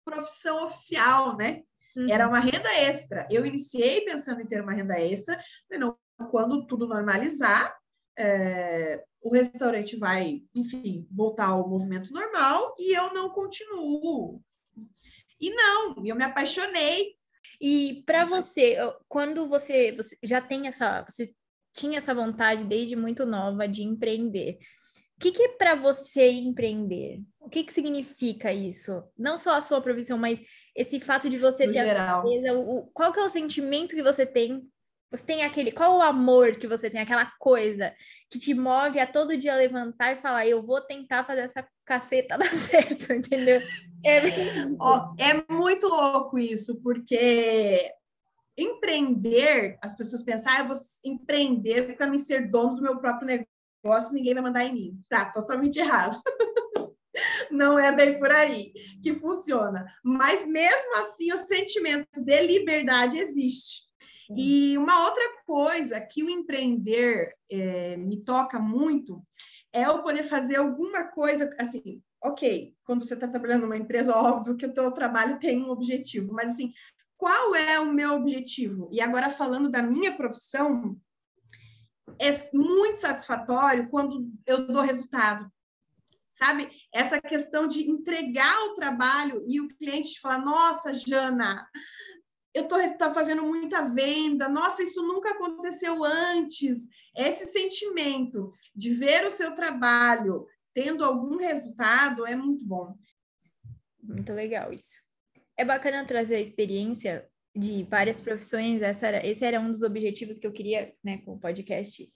profissão 0.05 0.65
oficial, 0.65 1.37
né? 1.37 1.63
Uhum. 1.97 2.11
Era 2.11 2.29
uma 2.29 2.39
renda 2.39 2.73
extra. 2.75 3.27
Eu 3.31 3.47
iniciei 3.47 4.03
pensando 4.03 4.43
em 4.43 4.47
ter 4.47 4.61
uma 4.61 4.73
renda 4.73 5.01
extra, 5.01 5.41
não, 5.71 5.97
quando 6.31 6.67
tudo 6.67 6.87
normalizar, 6.87 7.75
é, 8.19 9.05
o 9.21 9.33
restaurante 9.33 9.97
vai, 9.97 10.43
enfim, 10.55 11.07
voltar 11.11 11.49
ao 11.49 11.69
movimento 11.69 12.13
normal 12.13 12.75
e 12.79 12.97
eu 12.97 13.13
não 13.13 13.31
continuo. 13.31 14.41
E 15.41 15.51
não, 15.51 16.05
eu 16.05 16.17
me 16.17 16.25
apaixonei. 16.25 17.15
E 17.61 18.03
para 18.07 18.25
você, 18.25 18.77
quando 19.09 19.49
você, 19.49 19.93
você 19.93 20.17
já 20.23 20.41
tem 20.41 20.69
essa, 20.69 21.05
você 21.09 21.35
tinha 21.73 21.99
essa 21.99 22.15
vontade 22.15 22.65
desde 22.65 22.97
muito 22.97 23.27
nova 23.27 23.67
de 23.67 23.83
empreender. 23.83 24.59
O 25.17 25.21
que, 25.21 25.33
que 25.33 25.43
é 25.43 25.49
para 25.49 25.75
você 25.75 26.31
empreender? 26.31 27.23
O 27.41 27.49
que, 27.49 27.65
que 27.65 27.73
significa 27.73 28.53
isso? 28.53 29.03
Não 29.17 29.39
só 29.39 29.53
a 29.53 29.63
sua 29.63 29.81
profissão, 29.81 30.19
mas 30.19 30.41
esse 30.75 31.01
fato 31.01 31.31
de 31.31 31.39
você 31.39 31.67
no 31.67 31.73
ter 31.73 31.85
geral. 31.85 32.23
certeza, 32.23 32.59
o, 32.59 32.87
qual 32.93 33.13
que 33.13 33.21
é 33.21 33.25
o 33.25 33.31
sentimento 33.31 33.97
que 33.97 34.03
você 34.03 34.27
tem? 34.27 34.69
Você 35.11 35.25
tem 35.25 35.45
aquele, 35.45 35.71
qual 35.71 35.99
o 35.99 36.03
amor 36.03 36.57
que 36.57 36.67
você 36.67 36.91
tem, 36.91 37.01
aquela 37.01 37.31
coisa 37.39 37.95
que 38.29 38.39
te 38.39 38.53
move 38.55 38.99
a 38.99 39.07
todo 39.07 39.37
dia 39.37 39.55
levantar 39.55 40.13
e 40.13 40.21
falar, 40.21 40.47
eu 40.47 40.65
vou 40.65 40.81
tentar 40.81 41.25
fazer 41.25 41.43
essa 41.43 41.67
caceta 41.85 42.37
dar 42.39 42.53
certo, 42.53 43.13
entendeu? 43.13 43.61
É, 44.05 44.21
Ó, 44.81 45.15
é 45.19 45.53
muito 45.53 45.87
louco 45.87 46.39
isso, 46.39 46.81
porque 46.83 47.93
empreender, 48.59 49.79
as 49.83 49.95
pessoas 49.95 50.23
pensam, 50.23 50.53
ah, 50.53 50.59
eu 50.61 50.69
vou 50.69 50.77
empreender 51.05 51.97
para 51.97 52.09
me 52.09 52.19
ser 52.19 52.51
dono 52.51 52.77
do 52.77 52.83
meu 52.83 52.99
próprio 52.99 53.29
negócio, 53.85 54.15
ninguém 54.15 54.35
vai 54.35 54.43
mandar 54.43 54.65
em 54.65 54.73
mim. 54.73 55.01
Tá, 55.09 55.27
totalmente 55.27 55.79
errado. 55.81 56.21
Não 57.51 57.79
é 57.79 57.93
bem 57.93 58.19
por 58.19 58.31
aí 58.31 58.73
que 59.03 59.15
funciona. 59.15 59.87
Mas 60.03 60.47
mesmo 60.47 60.99
assim, 60.99 61.33
o 61.33 61.39
sentimento 61.39 62.23
de 62.23 62.43
liberdade 62.43 63.19
existe. 63.19 63.86
E 64.35 64.77
uma 64.77 65.05
outra 65.05 65.23
coisa 65.45 66.01
que 66.01 66.23
o 66.23 66.31
empreender 66.31 67.35
é, 67.51 67.97
me 67.97 68.23
toca 68.23 68.59
muito 68.59 69.23
é 69.73 69.85
eu 69.85 70.03
poder 70.03 70.25
fazer 70.25 70.57
alguma 70.57 71.05
coisa 71.05 71.55
assim. 71.59 72.03
Ok, 72.23 72.75
quando 72.85 73.05
você 73.05 73.15
está 73.15 73.29
trabalhando 73.29 73.63
numa 73.63 73.77
empresa, 73.77 74.17
óbvio 74.17 74.57
que 74.57 74.67
o 74.67 74.73
teu 74.73 74.91
trabalho 74.91 75.39
tem 75.39 75.63
um 75.63 75.71
objetivo, 75.71 76.33
mas 76.33 76.51
assim, 76.51 76.73
qual 77.17 77.55
é 77.55 77.79
o 77.79 77.93
meu 77.93 78.15
objetivo? 78.15 78.89
E 78.91 79.01
agora, 79.01 79.31
falando 79.31 79.71
da 79.71 79.83
minha 79.83 80.17
profissão, 80.17 80.97
é 82.19 82.31
muito 82.55 82.99
satisfatório 82.99 83.89
quando 83.89 84.31
eu 84.47 84.67
dou 84.67 84.83
resultado. 84.83 85.51
Sabe? 86.31 86.71
Essa 86.93 87.21
questão 87.21 87.67
de 87.67 87.89
entregar 87.89 88.55
o 88.65 88.75
trabalho 88.75 89.43
e 89.49 89.61
o 89.61 89.69
cliente 89.69 90.21
falar: 90.21 90.45
Nossa, 90.45 90.93
Jana, 90.93 91.67
eu 92.57 92.63
estou 92.81 93.15
fazendo 93.15 93.43
muita 93.43 93.83
venda, 93.83 94.49
nossa, 94.49 94.83
isso 94.83 95.03
nunca 95.03 95.31
aconteceu 95.31 96.03
antes. 96.05 96.89
Esse 97.17 97.47
sentimento 97.47 98.51
de 98.75 98.95
ver 98.95 99.25
o 99.25 99.31
seu 99.31 99.55
trabalho 99.55 100.47
tendo 100.75 101.05
algum 101.05 101.37
resultado 101.37 102.27
é 102.27 102.35
muito 102.35 102.65
bom. 102.67 102.95
Muito 104.03 104.33
legal 104.33 104.73
isso 104.73 105.07
é 105.57 105.65
bacana 105.65 106.05
trazer 106.05 106.37
a 106.37 106.41
experiência 106.41 107.27
de 107.55 107.85
várias 107.85 108.21
profissões. 108.21 108.83
Essa 108.83 109.07
era, 109.09 109.27
esse 109.27 109.45
era 109.45 109.59
um 109.59 109.71
dos 109.71 109.83
objetivos 109.83 110.39
que 110.39 110.47
eu 110.47 110.53
queria, 110.53 110.93
né, 111.03 111.19
com 111.19 111.35
o 111.35 111.41
podcast, 111.41 112.09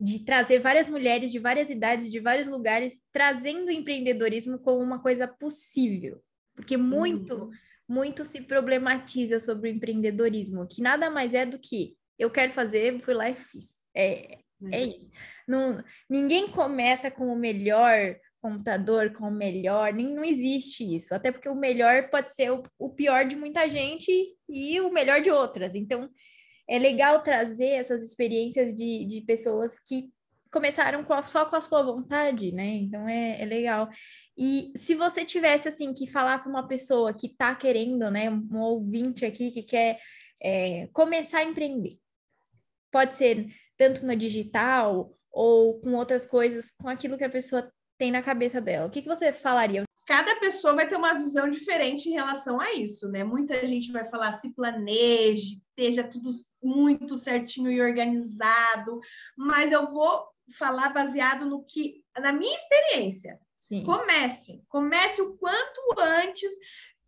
de 0.00 0.24
trazer 0.24 0.58
várias 0.58 0.88
mulheres 0.88 1.30
de 1.30 1.38
várias 1.38 1.70
idades, 1.70 2.10
de 2.10 2.18
vários 2.20 2.48
lugares, 2.48 3.00
trazendo 3.12 3.68
o 3.68 3.70
empreendedorismo 3.70 4.58
como 4.58 4.82
uma 4.82 5.00
coisa 5.00 5.28
possível. 5.28 6.20
Porque 6.54 6.76
muito, 6.76 7.34
uhum. 7.34 7.50
Muito 7.90 8.24
se 8.24 8.40
problematiza 8.40 9.40
sobre 9.40 9.68
o 9.68 9.72
empreendedorismo, 9.72 10.64
que 10.68 10.80
nada 10.80 11.10
mais 11.10 11.34
é 11.34 11.44
do 11.44 11.58
que 11.58 11.96
eu 12.16 12.30
quero 12.30 12.52
fazer, 12.52 13.00
fui 13.00 13.14
lá 13.14 13.28
e 13.28 13.34
fiz. 13.34 13.74
É, 13.92 14.34
é 14.34 14.38
uhum. 14.60 14.88
isso. 14.96 15.10
Não, 15.48 15.82
ninguém 16.08 16.46
começa 16.48 17.10
com 17.10 17.26
o 17.26 17.36
melhor 17.36 18.16
computador 18.40 19.12
com 19.12 19.26
o 19.26 19.30
melhor, 19.30 19.92
nem, 19.92 20.06
não 20.14 20.24
existe 20.24 20.84
isso. 20.96 21.14
Até 21.14 21.32
porque 21.32 21.48
o 21.48 21.54
melhor 21.54 22.08
pode 22.10 22.32
ser 22.32 22.52
o, 22.52 22.62
o 22.78 22.90
pior 22.90 23.26
de 23.26 23.34
muita 23.34 23.68
gente 23.68 24.10
e 24.48 24.80
o 24.80 24.92
melhor 24.92 25.20
de 25.20 25.30
outras. 25.30 25.74
Então, 25.74 26.08
é 26.68 26.78
legal 26.78 27.22
trazer 27.22 27.70
essas 27.70 28.02
experiências 28.02 28.72
de, 28.72 29.04
de 29.04 29.20
pessoas 29.26 29.80
que 29.80 30.10
começaram 30.50 31.04
com 31.04 31.12
a, 31.12 31.22
só 31.22 31.44
com 31.46 31.56
a 31.56 31.60
sua 31.60 31.82
vontade, 31.82 32.52
né? 32.52 32.66
Então 32.66 33.08
é, 33.08 33.40
é, 33.40 33.44
legal. 33.44 33.88
E 34.42 34.72
se 34.74 34.94
você 34.94 35.22
tivesse 35.22 35.68
assim 35.68 35.92
que 35.92 36.06
falar 36.06 36.38
para 36.38 36.48
uma 36.48 36.66
pessoa 36.66 37.12
que 37.12 37.26
está 37.26 37.54
querendo, 37.54 38.10
né, 38.10 38.30
um 38.30 38.58
ouvinte 38.58 39.26
aqui 39.26 39.50
que 39.50 39.62
quer 39.62 40.00
é, 40.42 40.88
começar 40.94 41.40
a 41.40 41.44
empreender, 41.44 41.98
pode 42.90 43.16
ser 43.16 43.48
tanto 43.76 44.06
no 44.06 44.16
digital 44.16 45.14
ou 45.30 45.78
com 45.82 45.92
outras 45.92 46.24
coisas, 46.24 46.70
com 46.70 46.88
aquilo 46.88 47.18
que 47.18 47.24
a 47.24 47.28
pessoa 47.28 47.70
tem 47.98 48.10
na 48.10 48.22
cabeça 48.22 48.62
dela. 48.62 48.86
O 48.86 48.90
que, 48.90 49.02
que 49.02 49.08
você 49.08 49.30
falaria? 49.30 49.84
Cada 50.06 50.34
pessoa 50.36 50.74
vai 50.74 50.88
ter 50.88 50.96
uma 50.96 51.12
visão 51.12 51.46
diferente 51.50 52.08
em 52.08 52.14
relação 52.14 52.58
a 52.58 52.72
isso, 52.72 53.10
né? 53.10 53.22
Muita 53.22 53.66
gente 53.66 53.92
vai 53.92 54.06
falar 54.06 54.32
se 54.32 54.54
planeje, 54.54 55.60
esteja 55.68 56.02
tudo 56.02 56.30
muito 56.62 57.14
certinho 57.14 57.70
e 57.70 57.82
organizado, 57.82 59.00
mas 59.36 59.70
eu 59.70 59.86
vou 59.86 60.24
falar 60.58 60.88
baseado 60.94 61.44
no 61.44 61.62
que, 61.62 62.02
na 62.18 62.32
minha 62.32 62.56
experiência. 62.56 63.38
Sim. 63.70 63.84
Comece, 63.84 64.64
comece 64.68 65.22
o 65.22 65.36
quanto 65.36 65.80
antes. 65.96 66.50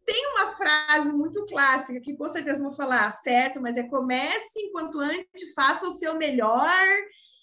Tem 0.07 0.27
uma 0.29 0.47
frase 0.47 1.13
muito 1.13 1.45
clássica 1.47 2.01
que 2.01 2.17
com 2.17 2.29
certeza 2.29 2.63
vou 2.63 2.73
falar 2.73 3.13
certo, 3.15 3.61
mas 3.61 3.77
é 3.77 3.83
comece 3.83 4.61
enquanto 4.61 4.99
antes, 4.99 5.53
faça 5.55 5.87
o 5.87 5.93
seu 5.93 6.17
melhor 6.17 6.87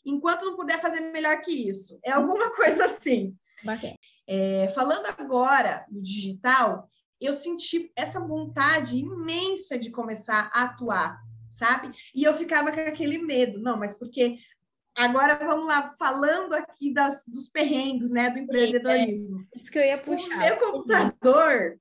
enquanto 0.06 0.46
não 0.46 0.56
puder 0.56 0.80
fazer 0.80 1.02
melhor 1.02 1.42
que 1.42 1.52
isso. 1.52 2.00
É 2.04 2.12
alguma 2.12 2.50
coisa 2.56 2.86
assim. 2.86 3.36
É, 4.26 4.70
falando 4.70 5.06
agora 5.18 5.86
do 5.90 6.02
digital, 6.02 6.90
eu 7.20 7.34
senti 7.34 7.92
essa 7.98 8.22
vontade 8.22 8.98
imensa 8.98 9.78
de 9.78 9.92
começar 9.92 10.50
a 10.54 10.64
atuar, 10.64 11.20
sabe? 11.50 11.92
E 12.16 12.24
eu 12.24 12.34
ficava 12.38 12.72
com 12.72 12.80
aquele 12.80 13.18
medo, 13.18 13.60
não, 13.60 13.78
mas 13.78 13.98
porque 13.98 14.38
agora 15.00 15.36
vamos 15.36 15.68
lá, 15.68 15.90
falando 15.98 16.54
aqui 16.54 16.94
das, 16.94 17.24
dos 17.26 17.48
perrengues, 17.48 18.12
né, 18.12 18.30
do 18.30 18.40
empreendedorismo. 18.40 19.40
É, 19.40 19.58
isso 19.58 19.72
que 19.72 19.80
eu 19.80 19.84
ia 19.84 19.98
puxar. 19.98 20.36
O 20.36 20.40
meu 20.40 20.58
computador 20.58 21.80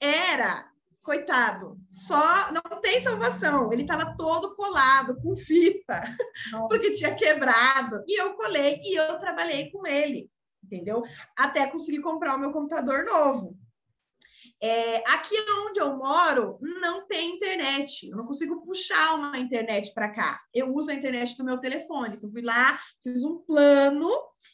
era 0.00 0.68
coitado, 1.02 1.78
só 1.86 2.52
não 2.52 2.80
tem 2.80 3.00
salvação. 3.00 3.72
Ele 3.72 3.82
estava 3.82 4.16
todo 4.16 4.56
colado 4.56 5.16
com 5.22 5.36
fita, 5.36 6.02
Nossa. 6.50 6.68
porque 6.68 6.90
tinha 6.90 7.14
quebrado. 7.14 8.02
E 8.08 8.20
eu 8.20 8.34
colei 8.34 8.80
e 8.82 8.98
eu 8.98 9.16
trabalhei 9.18 9.70
com 9.70 9.86
ele, 9.86 10.28
entendeu? 10.64 11.04
Até 11.36 11.68
conseguir 11.68 12.00
comprar 12.00 12.34
o 12.34 12.40
meu 12.40 12.50
computador 12.50 13.04
novo. 13.04 13.56
É, 14.60 14.98
aqui 15.10 15.34
onde 15.66 15.80
eu 15.80 15.96
moro 15.96 16.58
não 16.60 17.06
tem 17.06 17.36
internet, 17.36 18.08
eu 18.08 18.16
não 18.16 18.26
consigo 18.26 18.64
puxar 18.64 19.14
uma 19.14 19.38
internet 19.38 19.92
para 19.92 20.08
cá. 20.08 20.38
Eu 20.52 20.74
uso 20.74 20.90
a 20.90 20.94
internet 20.94 21.36
do 21.36 21.44
meu 21.44 21.58
telefone. 21.58 22.18
Eu 22.22 22.30
fui 22.30 22.42
lá, 22.42 22.78
fiz 23.02 23.22
um 23.22 23.38
plano 23.38 24.10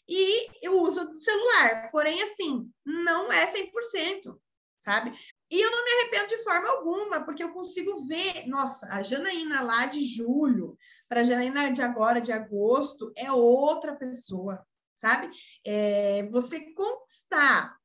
e 0.08 0.48
eu 0.60 0.82
uso 0.82 1.04
do 1.04 1.18
celular. 1.18 1.90
Porém, 1.92 2.20
assim, 2.22 2.68
não 2.84 3.32
é 3.32 3.46
100%, 3.46 4.36
sabe? 4.78 5.12
E 5.50 5.60
eu 5.60 5.70
não 5.70 5.84
me 5.84 5.90
arrependo 5.90 6.28
de 6.28 6.42
forma 6.42 6.68
alguma, 6.68 7.24
porque 7.24 7.44
eu 7.44 7.52
consigo 7.52 8.06
ver, 8.06 8.46
nossa, 8.48 8.86
a 8.86 9.02
Janaína 9.02 9.60
lá 9.60 9.86
de 9.86 10.02
julho 10.02 10.76
para 11.08 11.20
a 11.20 11.24
Janaína 11.24 11.70
de 11.70 11.82
agora, 11.82 12.20
de 12.20 12.32
agosto, 12.32 13.12
é 13.14 13.30
outra 13.30 13.94
pessoa, 13.94 14.66
sabe? 14.96 15.30
É, 15.64 16.26
você 16.30 16.72
conquistar 16.72 17.76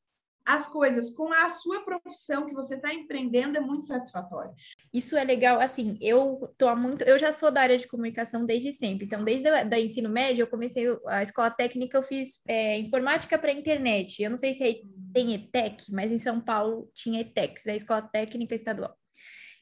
as 0.47 0.65
coisas 0.69 1.11
com 1.11 1.31
a 1.33 1.49
sua 1.49 1.83
profissão 1.83 2.45
que 2.45 2.53
você 2.53 2.75
está 2.75 2.93
empreendendo 2.93 3.57
é 3.57 3.61
muito 3.61 3.85
satisfatório. 3.85 4.53
Isso 4.93 5.17
é 5.17 5.23
legal, 5.25 5.59
assim, 5.59 5.97
eu 5.99 6.53
tô 6.57 6.73
muito, 6.73 7.03
eu 7.03 7.19
já 7.19 7.33
sou 7.33 7.51
da 7.51 7.61
área 7.61 7.77
de 7.77 7.85
comunicação 7.85 8.45
desde 8.45 8.71
sempre, 8.71 9.05
então 9.05 9.25
desde 9.25 9.49
o 9.49 9.69
da 9.69 9.77
ensino 9.77 10.09
médio 10.09 10.43
eu 10.43 10.47
comecei 10.47 10.85
a 11.07 11.21
escola 11.21 11.51
técnica, 11.51 11.97
eu 11.97 12.03
fiz 12.03 12.39
é, 12.47 12.79
informática 12.79 13.37
para 13.37 13.51
internet, 13.51 14.23
eu 14.23 14.29
não 14.29 14.37
sei 14.37 14.53
se 14.53 14.63
aí 14.63 14.81
tem 15.13 15.33
ETEC, 15.33 15.91
mas 15.91 16.13
em 16.13 16.17
São 16.17 16.39
Paulo 16.39 16.89
tinha 16.93 17.19
ETEC, 17.19 17.65
da 17.65 17.75
Escola 17.75 18.01
Técnica 18.01 18.55
Estadual. 18.55 18.95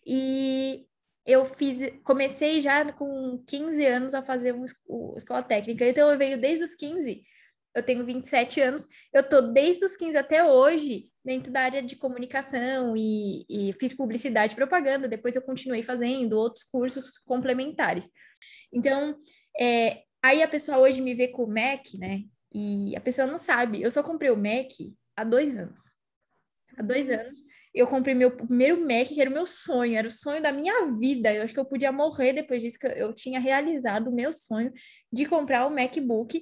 E 0.05 0.85
eu 1.25 1.45
fiz, 1.45 1.79
comecei 2.03 2.61
já 2.61 2.93
com 2.93 3.43
15 3.47 3.85
anos 3.87 4.13
a 4.13 4.21
fazer 4.21 4.53
uma 4.53 4.65
escola 5.17 5.41
técnica, 5.41 5.87
então 5.87 6.11
eu 6.11 6.17
venho 6.17 6.39
desde 6.39 6.63
os 6.63 6.75
15 6.75 7.23
eu 7.75 7.83
tenho 7.83 8.05
27 8.05 8.61
anos, 8.61 8.87
eu 9.13 9.21
tô 9.21 9.41
desde 9.41 9.85
os 9.85 9.97
15 9.97 10.17
até 10.17 10.43
hoje 10.43 11.09
dentro 11.23 11.51
da 11.51 11.61
área 11.61 11.81
de 11.81 11.97
comunicação 11.97 12.95
e, 12.95 13.45
e 13.49 13.73
fiz 13.73 13.93
publicidade 13.93 14.53
e 14.53 14.55
propaganda, 14.55 15.07
depois 15.07 15.35
eu 15.35 15.41
continuei 15.41 15.83
fazendo 15.83 16.37
outros 16.37 16.63
cursos 16.63 17.09
complementares. 17.25 18.09
Então, 18.71 19.17
é, 19.59 20.03
aí 20.23 20.41
a 20.41 20.47
pessoa 20.47 20.77
hoje 20.77 21.01
me 21.01 21.13
vê 21.13 21.27
com 21.27 21.43
o 21.43 21.47
Mac, 21.47 21.93
né? 21.99 22.23
E 22.53 22.95
a 22.95 23.01
pessoa 23.01 23.27
não 23.27 23.37
sabe, 23.37 23.81
eu 23.81 23.91
só 23.91 24.01
comprei 24.01 24.31
o 24.31 24.37
Mac 24.37 24.71
há 25.17 25.25
dois 25.25 25.57
anos. 25.57 25.81
Há 26.77 26.81
dois 26.81 27.09
anos, 27.09 27.39
eu 27.73 27.87
comprei 27.87 28.15
meu 28.15 28.31
primeiro 28.31 28.79
Mac, 28.79 29.07
que 29.07 29.19
era 29.19 29.29
o 29.29 29.33
meu 29.33 29.45
sonho, 29.45 29.97
era 29.97 30.07
o 30.07 30.11
sonho 30.11 30.41
da 30.41 30.51
minha 30.51 30.91
vida. 30.93 31.33
Eu 31.33 31.43
acho 31.43 31.53
que 31.53 31.59
eu 31.59 31.65
podia 31.65 31.91
morrer 31.91 32.31
depois 32.31 32.61
disso, 32.61 32.77
que 32.79 32.87
eu 32.87 33.13
tinha 33.13 33.39
realizado 33.39 34.09
o 34.09 34.15
meu 34.15 34.31
sonho 34.31 34.71
de 35.11 35.25
comprar 35.25 35.65
o 35.65 35.69
MacBook. 35.69 36.41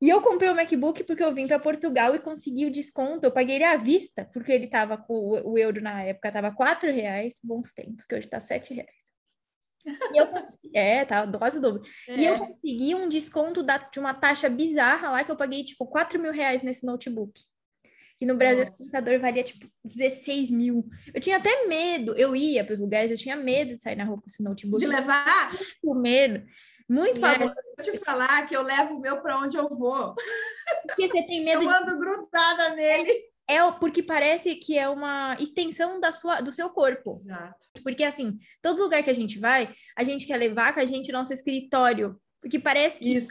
E 0.00 0.08
eu 0.08 0.22
comprei 0.22 0.48
o 0.48 0.54
MacBook 0.54 1.02
porque 1.04 1.24
eu 1.24 1.34
vim 1.34 1.46
para 1.46 1.58
Portugal 1.58 2.14
e 2.14 2.20
consegui 2.20 2.66
o 2.66 2.70
desconto. 2.70 3.26
Eu 3.26 3.32
paguei 3.32 3.56
ele 3.56 3.64
à 3.64 3.76
vista, 3.76 4.28
porque 4.32 4.52
ele 4.52 4.66
estava 4.66 4.96
com 4.96 5.40
o 5.44 5.58
euro 5.58 5.80
na 5.80 6.02
época 6.04 6.28
estava 6.28 6.52
quatro 6.52 6.92
reais, 6.92 7.40
bons 7.42 7.72
tempos, 7.72 8.04
que 8.04 8.14
hoje 8.14 8.26
está 8.26 8.40
sete 8.40 8.74
reais. 8.74 8.98
E 10.14 10.18
eu 10.18 10.26
consegui, 10.28 10.70
é, 10.76 11.04
tá, 11.04 11.26
quase 11.38 11.58
o 11.58 11.60
dobro. 11.60 11.82
É. 12.08 12.16
E 12.16 12.26
eu 12.26 12.38
consegui 12.38 12.94
um 12.94 13.08
desconto 13.08 13.62
da, 13.62 13.78
de 13.78 13.98
uma 13.98 14.14
taxa 14.14 14.48
bizarra 14.48 15.10
lá, 15.10 15.24
que 15.24 15.30
eu 15.30 15.36
paguei, 15.36 15.64
tipo, 15.64 15.86
4 15.86 16.20
mil 16.20 16.32
reais 16.32 16.62
nesse 16.62 16.86
notebook. 16.86 17.40
E 18.20 18.26
no 18.26 18.36
Brasil 18.36 18.62
esse 18.62 18.72
Nossa. 18.72 18.84
computador 18.84 19.20
valia, 19.20 19.44
tipo, 19.44 19.68
16 19.84 20.50
mil. 20.50 20.88
Eu 21.14 21.20
tinha 21.20 21.36
até 21.36 21.66
medo, 21.66 22.16
eu 22.16 22.34
ia 22.34 22.64
para 22.64 22.74
os 22.74 22.80
lugares, 22.80 23.10
eu 23.10 23.16
tinha 23.16 23.36
medo 23.36 23.74
de 23.74 23.80
sair 23.80 23.96
na 23.96 24.04
rua 24.04 24.16
com 24.16 24.26
esse 24.26 24.42
notebook. 24.42 24.80
De 24.80 24.88
levar, 24.88 25.56
com 25.80 25.94
medo. 25.94 26.44
Muito 26.88 27.20
famoso, 27.20 27.54
eu 27.76 27.84
te 27.84 27.98
falar 27.98 28.46
que 28.46 28.56
eu 28.56 28.62
levo 28.62 28.94
o 28.96 29.00
meu 29.00 29.20
para 29.20 29.38
onde 29.38 29.56
eu 29.56 29.68
vou. 29.68 30.14
porque 30.86 31.08
você 31.08 31.22
tem 31.26 31.44
medo 31.44 31.62
Eu 31.62 31.68
de 31.68 31.74
ando 31.74 31.98
grudada 31.98 32.70
nele. 32.74 33.12
É 33.50 33.62
o- 33.64 33.78
porque 33.78 34.02
parece 34.02 34.54
que 34.56 34.76
é 34.78 34.88
uma 34.88 35.34
extensão 35.40 35.98
da 36.00 36.12
sua, 36.12 36.40
do 36.40 36.52
seu 36.52 36.68
corpo. 36.70 37.14
Exato. 37.14 37.66
Porque, 37.82 38.04
assim, 38.04 38.38
todo 38.62 38.82
lugar 38.82 39.02
que 39.02 39.10
a 39.10 39.14
gente 39.14 39.38
vai, 39.38 39.72
a 39.96 40.04
gente 40.04 40.26
quer 40.26 40.36
levar 40.36 40.74
com 40.74 40.80
a 40.80 40.86
gente 40.86 41.12
nosso 41.12 41.32
escritório. 41.32 42.20
Porque 42.40 42.58
parece 42.58 43.00
que 43.00 43.16
Isso. 43.16 43.30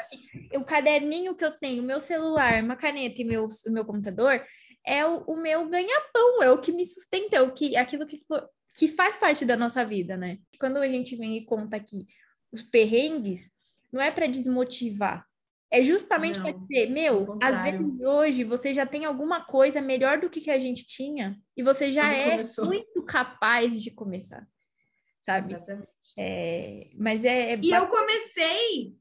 o 0.56 0.64
caderninho 0.64 1.36
que 1.36 1.46
eu 1.46 1.52
tenho, 1.52 1.82
meu 1.84 2.00
celular, 2.00 2.62
uma 2.64 2.76
caneta 2.76 3.22
e 3.22 3.26
meu, 3.26 3.46
o 3.48 3.72
meu 3.72 3.86
computador 3.86 4.44
é 4.86 5.06
o, 5.06 5.20
o 5.28 5.38
meu 5.38 5.68
ganha-pão, 5.70 6.44
é 6.44 6.52
o 6.52 6.60
que 6.60 6.72
me 6.72 6.86
sustenta, 6.86 7.38
é 7.38 7.42
o 7.42 7.54
que, 7.54 7.76
aquilo 7.78 8.06
que, 8.06 8.20
for, 8.28 8.48
que 8.76 8.88
faz 8.88 9.16
parte 9.16 9.46
da 9.46 9.56
nossa 9.56 9.86
vida, 9.86 10.18
né? 10.18 10.40
Quando 10.60 10.78
a 10.78 10.88
gente 10.88 11.16
vem 11.16 11.38
e 11.38 11.46
conta 11.46 11.78
aqui 11.78 12.06
os 12.52 12.62
perrengues, 12.62 13.52
não 13.92 14.02
é 14.02 14.12
para 14.12 14.28
desmotivar. 14.28 15.26
É 15.70 15.84
justamente 15.84 16.40
para 16.40 16.52
dizer, 16.52 16.90
meu, 16.90 17.38
às 17.44 17.62
vezes 17.62 18.00
hoje 18.02 18.44
você 18.46 18.74
já 18.74 18.86
tem 18.86 19.04
alguma 19.04 19.44
coisa 19.44 19.82
melhor 19.82 20.18
do 20.18 20.30
que, 20.30 20.40
que 20.40 20.50
a 20.50 20.60
gente 20.60 20.86
tinha 20.86 21.38
e 21.58 21.62
você 21.62 21.92
já 21.92 22.04
Quando 22.04 22.14
é 22.14 22.32
começou. 22.32 22.66
muito 22.66 23.04
capaz 23.04 23.82
de 23.82 23.92
começar, 23.92 24.48
sabe? 25.20 25.54
Exatamente. 25.54 25.90
É, 26.18 26.90
mas 26.96 27.26
é, 27.26 27.52
é 27.52 27.60
E 27.62 27.70
eu 27.72 27.88
comecei 27.88 28.96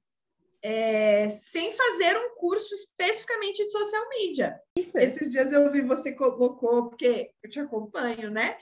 é, 0.60 1.30
sem 1.30 1.70
fazer 1.70 2.16
um 2.16 2.34
curso 2.34 2.74
especificamente 2.74 3.64
de 3.64 3.70
social 3.70 4.08
media. 4.08 4.60
isso. 4.76 4.98
Esses 4.98 5.30
dias 5.30 5.52
eu 5.52 5.70
vi 5.70 5.82
você 5.82 6.12
colocou, 6.12 6.88
porque 6.88 7.30
eu 7.44 7.48
te 7.48 7.60
acompanho, 7.60 8.28
né? 8.28 8.56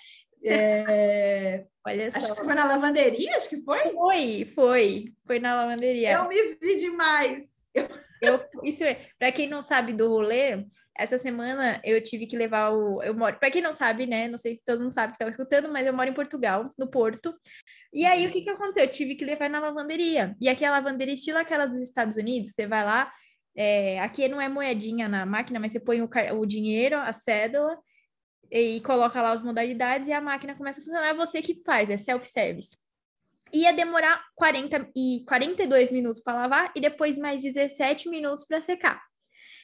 É, 0.44 1.64
Olha 1.86 2.08
acho 2.08 2.18
que 2.18 2.26
só. 2.26 2.34
você 2.34 2.44
foi 2.44 2.54
na 2.54 2.64
lavanderia, 2.66 3.36
acho 3.36 3.48
que 3.48 3.60
foi. 3.62 3.92
Foi, 3.92 4.44
foi, 4.54 5.04
foi 5.26 5.38
na 5.38 5.54
lavanderia. 5.54 6.12
Eu 6.12 6.28
me 6.28 6.36
vi 6.60 6.76
demais. 6.78 7.44
Eu, 8.22 8.40
isso 8.62 8.82
é, 8.84 9.06
para 9.18 9.32
quem 9.32 9.48
não 9.48 9.60
sabe 9.60 9.92
do 9.92 10.08
rolê, 10.08 10.64
essa 10.96 11.18
semana 11.18 11.80
eu 11.84 12.00
tive 12.02 12.26
que 12.26 12.36
levar 12.36 12.70
o. 12.72 13.02
Eu 13.02 13.14
moro, 13.14 13.38
para 13.38 13.50
quem 13.50 13.60
não 13.60 13.74
sabe, 13.74 14.06
né? 14.06 14.28
Não 14.28 14.38
sei 14.38 14.56
se 14.56 14.64
todo 14.64 14.80
mundo 14.82 14.92
sabe 14.94 15.12
que 15.12 15.16
estava 15.16 15.30
escutando, 15.30 15.70
mas 15.72 15.86
eu 15.86 15.92
moro 15.92 16.08
em 16.08 16.14
Portugal, 16.14 16.70
no 16.78 16.88
Porto. 16.90 17.34
E 17.92 18.06
aí 18.06 18.26
o 18.26 18.30
que 18.30 18.40
que 18.42 18.50
aconteceu? 18.50 18.84
Eu 18.84 18.90
tive 18.90 19.14
que 19.14 19.24
levar 19.24 19.50
na 19.50 19.60
lavanderia. 19.60 20.34
E 20.40 20.48
aqui 20.48 20.64
é 20.64 20.68
a 20.68 20.72
lavanderia 20.72 21.14
estilo 21.14 21.38
aquela 21.38 21.66
dos 21.66 21.78
Estados 21.80 22.16
Unidos, 22.16 22.52
você 22.52 22.66
vai 22.66 22.84
lá. 22.84 23.10
é, 23.56 24.00
aqui 24.00 24.26
não 24.28 24.40
é 24.40 24.48
moedinha 24.48 25.08
na 25.08 25.24
máquina, 25.26 25.58
mas 25.60 25.72
você 25.72 25.80
põe 25.80 26.00
o, 26.02 26.08
car- 26.08 26.34
o 26.34 26.46
dinheiro, 26.46 26.96
a 26.98 27.12
cédula, 27.12 27.76
e 28.50 28.80
coloca 28.80 29.20
lá 29.20 29.32
as 29.32 29.42
modalidades 29.42 30.08
e 30.08 30.12
a 30.12 30.20
máquina 30.20 30.54
começa 30.54 30.80
a 30.80 30.84
funcionar. 30.84 31.08
É 31.08 31.14
você 31.14 31.42
que 31.42 31.62
faz, 31.62 31.90
é 31.90 31.96
self-service. 31.96 32.76
Ia 33.52 33.72
demorar 33.72 34.24
40 34.34 34.90
e 34.96 35.24
42 35.26 35.90
minutos 35.90 36.20
para 36.22 36.42
lavar 36.42 36.72
e 36.74 36.80
depois 36.80 37.18
mais 37.18 37.42
17 37.42 38.08
minutos 38.08 38.44
para 38.44 38.60
secar. 38.60 39.02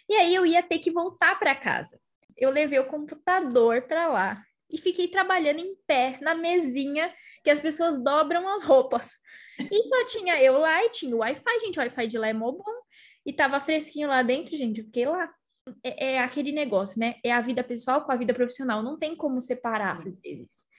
E 0.08 0.14
aí 0.14 0.34
eu 0.34 0.44
ia 0.44 0.62
ter 0.62 0.78
que 0.78 0.90
voltar 0.90 1.38
para 1.38 1.54
casa. 1.54 1.98
Eu 2.36 2.50
levei 2.50 2.78
o 2.78 2.86
computador 2.86 3.82
para 3.82 4.08
lá 4.08 4.42
e 4.70 4.78
fiquei 4.78 5.08
trabalhando 5.08 5.60
em 5.60 5.74
pé 5.86 6.18
na 6.20 6.34
mesinha 6.34 7.12
que 7.42 7.50
as 7.50 7.60
pessoas 7.60 8.02
dobram 8.02 8.48
as 8.48 8.62
roupas. 8.62 9.12
E 9.58 9.88
só 9.88 10.04
tinha 10.06 10.40
eu 10.42 10.58
lá 10.58 10.84
e 10.84 10.90
tinha 10.90 11.14
o 11.14 11.18
Wi-Fi, 11.18 11.60
gente, 11.60 11.78
o 11.78 11.82
Wi-Fi 11.82 12.06
de 12.06 12.18
lá 12.18 12.28
é 12.28 12.32
mó 12.32 12.52
bom. 12.52 12.80
E 13.26 13.32
tava 13.32 13.60
fresquinho 13.60 14.08
lá 14.08 14.22
dentro, 14.22 14.56
gente, 14.56 14.80
eu 14.80 14.86
fiquei 14.86 15.06
lá. 15.06 15.30
É, 15.84 16.14
é 16.14 16.18
aquele 16.20 16.52
negócio, 16.52 16.98
né? 16.98 17.16
É 17.24 17.32
a 17.32 17.40
vida 17.40 17.62
pessoal 17.62 18.04
com 18.04 18.12
a 18.12 18.16
vida 18.16 18.34
profissional, 18.34 18.82
não 18.82 18.98
tem 18.98 19.16
como 19.16 19.40
separar 19.40 19.96
às 19.98 20.04
vezes. 20.04 20.70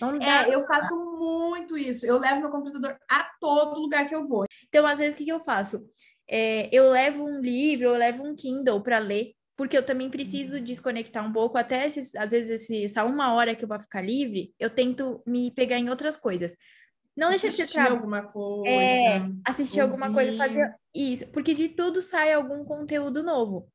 Não 0.00 0.18
dá. 0.18 0.46
É, 0.46 0.54
eu 0.54 0.62
faço 0.62 0.94
muito 1.18 1.76
isso. 1.76 2.06
Eu 2.06 2.18
levo 2.18 2.40
meu 2.40 2.50
computador 2.50 2.98
a 3.10 3.30
todo 3.40 3.80
lugar 3.80 4.06
que 4.06 4.14
eu 4.14 4.28
vou. 4.28 4.44
Então, 4.68 4.86
às 4.86 4.98
vezes, 4.98 5.14
o 5.14 5.18
que, 5.18 5.24
que 5.24 5.32
eu 5.32 5.40
faço? 5.40 5.82
É, 6.28 6.68
eu 6.74 6.90
levo 6.90 7.24
um 7.24 7.40
livro, 7.40 7.86
eu 7.86 7.96
levo 7.96 8.24
um 8.24 8.34
Kindle 8.34 8.82
para 8.82 8.98
ler, 8.98 9.32
porque 9.56 9.76
eu 9.76 9.84
também 9.84 10.10
preciso 10.10 10.60
desconectar 10.60 11.26
um 11.26 11.32
pouco. 11.32 11.56
Até 11.56 11.86
esses, 11.86 12.14
às 12.14 12.30
vezes, 12.30 12.50
esse, 12.50 12.84
essa 12.84 13.04
uma 13.04 13.32
hora 13.32 13.54
que 13.54 13.64
eu 13.64 13.68
vou 13.68 13.80
ficar 13.80 14.02
livre, 14.02 14.54
eu 14.58 14.68
tento 14.68 15.22
me 15.26 15.50
pegar 15.50 15.78
em 15.78 15.88
outras 15.88 16.16
coisas. 16.16 16.54
Não 17.16 17.30
deixa 17.30 17.48
de 17.48 17.54
ser 17.54 17.62
Assistir 17.62 17.80
alguma 17.80 18.22
coisa. 18.22 18.68
É, 18.70 19.22
assistir 19.46 19.80
alguma 19.80 20.12
coisa, 20.12 20.32
ouvir. 20.32 20.36
fazer 20.36 20.74
isso, 20.94 21.26
porque 21.28 21.54
de 21.54 21.70
tudo 21.70 22.02
sai 22.02 22.34
algum 22.34 22.62
conteúdo 22.64 23.22
novo. 23.22 23.72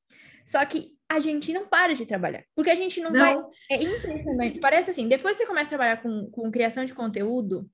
Só 0.51 0.65
que 0.65 0.91
a 1.07 1.17
gente 1.21 1.53
não 1.53 1.65
para 1.65 1.93
de 1.93 2.05
trabalhar, 2.05 2.43
porque 2.53 2.69
a 2.69 2.75
gente 2.75 2.99
não, 2.99 3.13
vai. 3.13 3.33
Não, 3.33 3.49
É 3.69 3.75
impressionante. 3.75 4.59
Parece 4.59 4.91
assim, 4.91 5.07
depois 5.07 5.37
que 5.37 5.43
você 5.43 5.47
começa 5.47 5.67
a 5.67 5.77
trabalhar 5.77 6.01
com, 6.01 6.29
com 6.29 6.51
criação 6.51 6.83
de 6.83 6.93
conteúdo, 6.93 7.69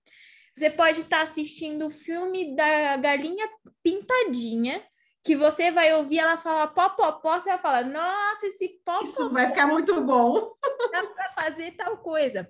você 0.55 0.69
pode 0.69 1.01
estar 1.01 1.23
assistindo 1.23 1.87
o 1.87 1.89
filme 1.89 2.55
da 2.55 2.97
galinha 2.97 3.49
pintadinha, 3.81 4.83
que 5.23 5.35
você 5.35 5.71
vai 5.71 5.91
ouvir 5.95 6.19
ela 6.19 6.37
falar 6.37 6.67
pó, 6.67 6.89
pó, 6.89 7.13
pó, 7.13 7.39
você 7.39 7.49
vai 7.49 7.59
falar, 7.59 7.83
nossa, 7.83 8.45
esse 8.45 8.79
pó, 8.85 9.01
isso 9.01 9.31
vai 9.31 9.47
ficar 9.47 9.65
muito 9.65 9.99
bom. 10.05 10.51
dá 10.91 11.03
para 11.03 11.33
fazer 11.33 11.71
tal 11.71 11.97
coisa. 11.97 12.47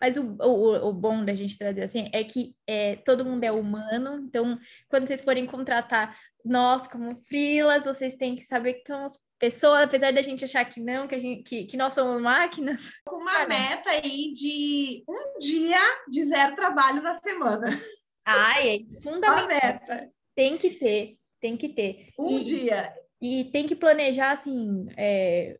Mas 0.00 0.16
o, 0.16 0.36
o, 0.40 0.88
o 0.88 0.92
bom 0.92 1.24
da 1.24 1.34
gente 1.34 1.56
trazer 1.56 1.84
assim 1.84 2.08
é 2.12 2.22
que 2.24 2.56
é, 2.66 2.96
todo 2.96 3.24
mundo 3.24 3.44
é 3.44 3.52
humano, 3.52 4.24
então 4.26 4.58
quando 4.88 5.06
vocês 5.06 5.22
forem 5.22 5.46
contratar 5.46 6.16
nós 6.44 6.86
como 6.86 7.16
freelas, 7.24 7.84
vocês 7.84 8.16
têm 8.16 8.34
que 8.34 8.42
saber 8.42 8.74
que 8.74 8.92
somos 8.92 9.18
pessoas, 9.38 9.82
apesar 9.84 10.12
da 10.12 10.22
gente 10.22 10.44
achar 10.44 10.64
que 10.64 10.80
não, 10.80 11.06
que, 11.06 11.14
a 11.14 11.18
gente, 11.18 11.42
que, 11.42 11.64
que 11.66 11.76
nós 11.76 11.92
somos 11.92 12.20
máquinas. 12.22 12.92
Com 13.06 13.16
uma 13.16 13.32
Cara. 13.32 13.48
meta 13.48 13.90
aí 13.90 14.32
de 14.32 15.04
um 15.08 15.38
dia 15.38 15.78
de 16.08 16.22
zero 16.24 16.54
trabalho 16.56 17.02
na 17.02 17.14
semana. 17.14 17.78
Ai, 18.24 18.68
é 18.68 18.76
Uma 18.78 19.00
fundamental. 19.00 19.46
meta. 19.48 20.10
Tem 20.34 20.56
que 20.58 20.70
ter, 20.70 21.18
tem 21.40 21.56
que 21.56 21.68
ter. 21.68 22.08
Um 22.18 22.38
E- 22.38 22.42
dia. 22.42 22.94
E 23.20 23.44
tem 23.44 23.66
que 23.66 23.74
planejar, 23.74 24.32
assim, 24.32 24.86
é, 24.96 25.58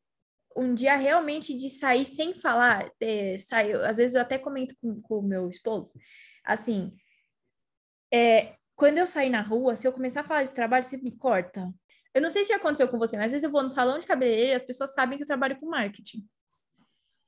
um 0.54 0.74
dia 0.74 0.94
realmente 0.96 1.54
de 1.54 1.70
sair 1.70 2.04
sem 2.04 2.34
falar. 2.34 2.90
É, 3.00 3.38
sair, 3.38 3.74
às 3.76 3.96
vezes 3.96 4.14
eu 4.14 4.20
até 4.22 4.36
comento 4.36 4.74
com 4.80 5.00
com 5.00 5.18
o 5.20 5.22
meu 5.22 5.48
esposo, 5.48 5.92
assim, 6.44 6.92
é, 8.12 8.54
quando 8.74 8.98
eu 8.98 9.06
sair 9.06 9.30
na 9.30 9.40
rua, 9.40 9.76
se 9.76 9.86
eu 9.86 9.92
começar 9.92 10.20
a 10.20 10.24
falar 10.24 10.42
de 10.44 10.52
trabalho, 10.52 10.84
você 10.84 10.96
me 10.98 11.10
corta. 11.16 11.72
Eu 12.16 12.22
não 12.22 12.30
sei 12.30 12.46
se 12.46 12.48
já 12.48 12.56
aconteceu 12.56 12.88
com 12.88 12.98
você, 12.98 13.14
mas 13.14 13.26
às 13.26 13.32
vezes 13.32 13.44
eu 13.44 13.50
vou 13.50 13.62
no 13.62 13.68
salão 13.68 13.98
de 13.98 14.06
cabeleireiro 14.06 14.52
e 14.52 14.54
as 14.54 14.62
pessoas 14.62 14.94
sabem 14.94 15.18
que 15.18 15.24
eu 15.24 15.26
trabalho 15.26 15.60
com 15.60 15.66
marketing. 15.66 16.26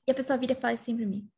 E 0.07 0.11
a 0.11 0.15
pessoa 0.15 0.39
vira 0.39 0.55
e 0.55 0.57
fala 0.59 0.73
assim 0.73 0.97
pra 0.97 1.05
mim, 1.05 1.29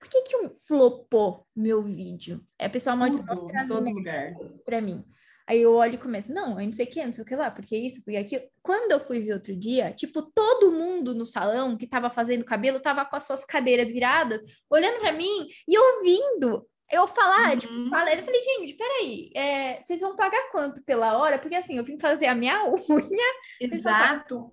por 0.00 0.08
que 0.08 0.22
que 0.22 0.34
eu 0.34 0.54
flopou 0.66 1.46
meu 1.54 1.82
vídeo? 1.82 2.42
Aí 2.58 2.66
a 2.66 2.70
pessoa 2.70 2.96
mostrar 2.96 3.64
em 3.64 3.68
todo 3.68 3.90
lugar. 3.90 4.32
para 4.64 4.80
mim. 4.80 5.04
Aí 5.46 5.60
eu 5.60 5.74
olho 5.74 5.96
e 5.96 5.98
começo, 5.98 6.32
não, 6.32 6.58
eu 6.58 6.64
não 6.64 6.72
sei 6.72 6.86
o 6.86 6.88
que, 6.88 7.04
não 7.04 7.12
sei 7.12 7.22
o 7.22 7.26
que 7.26 7.36
lá, 7.36 7.50
porque 7.50 7.76
isso, 7.76 8.02
porque 8.02 8.16
aquilo. 8.16 8.44
Quando 8.62 8.92
eu 8.92 9.00
fui 9.00 9.20
ver 9.20 9.34
outro 9.34 9.54
dia, 9.54 9.92
tipo, 9.92 10.22
todo 10.22 10.72
mundo 10.72 11.14
no 11.14 11.26
salão 11.26 11.76
que 11.76 11.86
tava 11.86 12.08
fazendo 12.08 12.42
cabelo 12.42 12.80
tava 12.80 13.04
com 13.04 13.16
as 13.16 13.26
suas 13.26 13.44
cadeiras 13.44 13.90
viradas, 13.90 14.40
olhando 14.70 15.00
para 15.00 15.12
mim 15.12 15.46
e 15.68 15.78
ouvindo 15.78 16.66
eu 16.94 17.06
falar, 17.08 17.56
tipo, 17.58 17.72
Uhum. 17.72 17.90
falando. 17.90 18.18
Eu 18.18 18.24
falei, 18.24 18.42
gente, 18.42 18.74
peraí, 18.74 19.30
é, 19.34 19.80
vocês 19.80 20.00
vão 20.00 20.14
pagar 20.16 20.50
quanto 20.50 20.82
pela 20.82 21.18
hora? 21.18 21.38
Porque 21.38 21.56
assim, 21.56 21.76
eu 21.76 21.84
vim 21.84 21.98
fazer 21.98 22.26
a 22.26 22.34
minha 22.34 22.64
unha. 22.88 23.34
Exato. 23.60 24.52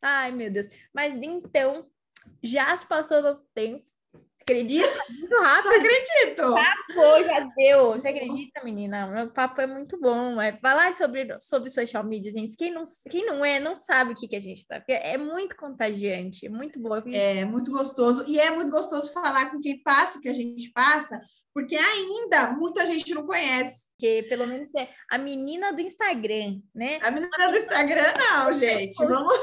Ai, 0.00 0.32
meu 0.32 0.50
Deus. 0.50 0.66
Mas 0.94 1.12
então, 1.22 1.86
já 2.42 2.76
se 2.76 2.86
passou 2.86 3.22
nosso 3.22 3.44
tempo. 3.54 3.84
Acredita? 4.42 4.88
Muito 5.20 5.40
rápido. 5.40 5.70
Não 5.70 5.78
acredito. 5.80 6.54
Pô, 6.94 7.24
já 7.24 7.40
deu. 7.56 7.92
Você 7.92 8.08
acredita, 8.08 8.62
menina? 8.64 9.06
Meu 9.06 9.30
papo 9.30 9.60
é 9.60 9.66
muito 9.66 9.98
bom. 9.98 10.40
É 10.40 10.52
falar 10.58 10.92
sobre, 10.94 11.28
sobre 11.40 11.70
social 11.70 12.04
media, 12.04 12.32
gente. 12.32 12.56
Quem 12.56 12.70
não, 12.72 12.82
quem 13.10 13.24
não 13.24 13.44
é, 13.44 13.58
não 13.60 13.74
sabe 13.76 14.12
o 14.12 14.14
que, 14.14 14.26
que 14.28 14.36
a 14.36 14.40
gente 14.40 14.66
tá. 14.66 14.78
Porque 14.80 14.92
é 14.92 15.16
muito 15.16 15.56
contagiante, 15.56 16.46
é 16.46 16.48
muito 16.50 16.80
bom. 16.80 16.96
Fico- 16.96 17.10
É 17.14 17.44
muito 17.44 17.70
gostoso. 17.70 18.24
E 18.26 18.38
é 18.38 18.50
muito 18.50 18.70
gostoso 18.70 19.12
falar 19.12 19.50
com 19.50 19.60
quem 19.60 19.80
passa 19.82 20.18
o 20.18 20.20
que 20.20 20.28
a 20.28 20.34
gente 20.34 20.70
passa, 20.72 21.18
porque 21.54 21.76
ainda 21.76 22.50
muita 22.52 22.84
gente 22.84 23.14
não 23.14 23.24
conhece. 23.26 23.88
Porque 23.98 24.26
pelo 24.28 24.46
menos 24.46 24.68
é 24.76 24.88
a 25.10 25.18
menina 25.18 25.72
do 25.72 25.80
Instagram, 25.80 26.60
né? 26.74 26.98
A 27.02 27.10
menina 27.10 27.30
do 27.50 27.56
Instagram, 27.56 28.12
não, 28.18 28.52
gente. 28.52 28.96
Vamos 29.04 29.38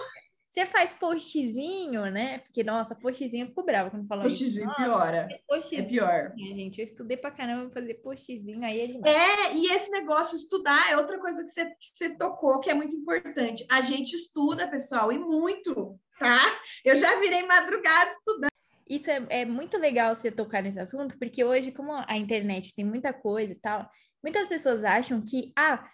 Você 0.59 0.65
faz 0.65 0.93
postzinho, 0.93 2.11
né? 2.11 2.39
Porque, 2.39 2.65
nossa, 2.65 2.93
postzinho 2.93 3.47
ficou 3.47 3.65
brava 3.65 3.89
quando 3.89 4.05
isso. 4.27 4.39
postzinho 4.39 4.65
Nossa, 4.65 4.83
piora. 4.83 5.27
faz 5.27 5.31
É 5.31 5.39
postzinho, 5.47 5.87
pior. 5.87 6.33
gente. 6.37 6.79
Eu 6.79 6.85
estudei 6.85 7.15
pra 7.15 7.31
caramba 7.31 7.71
fazer 7.71 7.93
postzinho, 7.95 8.65
aí 8.65 8.81
é 8.81 8.87
demais. 8.87 9.15
É, 9.15 9.55
e 9.55 9.67
esse 9.67 9.89
negócio 9.89 10.35
de 10.35 10.43
estudar 10.43 10.91
é 10.91 10.97
outra 10.97 11.17
coisa 11.17 11.45
que 11.45 11.49
você, 11.49 11.65
que 11.65 11.75
você 11.93 12.09
tocou, 12.09 12.59
que 12.59 12.69
é 12.69 12.73
muito 12.73 12.93
importante. 12.93 13.65
A 13.71 13.79
gente 13.79 14.13
estuda, 14.13 14.67
pessoal, 14.67 15.13
e 15.13 15.17
muito, 15.17 15.97
tá? 16.19 16.41
Eu 16.83 16.95
já 16.95 17.17
virei 17.21 17.43
madrugada 17.43 18.11
estudando. 18.11 18.49
isso 18.89 19.09
é, 19.09 19.25
é 19.29 19.45
muito 19.45 19.77
legal 19.77 20.13
você 20.13 20.29
tocar 20.29 20.61
nesse 20.61 20.79
assunto, 20.79 21.17
porque 21.17 21.41
hoje, 21.41 21.71
como 21.71 21.93
a 21.93 22.17
internet 22.17 22.75
tem 22.75 22.83
muita 22.83 23.13
coisa 23.13 23.53
e 23.53 23.55
tal, 23.55 23.89
muitas 24.21 24.45
pessoas 24.49 24.83
acham 24.83 25.21
que, 25.21 25.53
ah, 25.55 25.89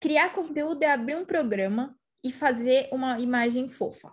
criar 0.00 0.32
conteúdo 0.34 0.82
é 0.82 0.90
abrir 0.90 1.14
um 1.14 1.24
programa 1.24 1.96
e 2.24 2.32
fazer 2.32 2.88
uma 2.90 3.20
imagem 3.20 3.68
fofa. 3.68 4.10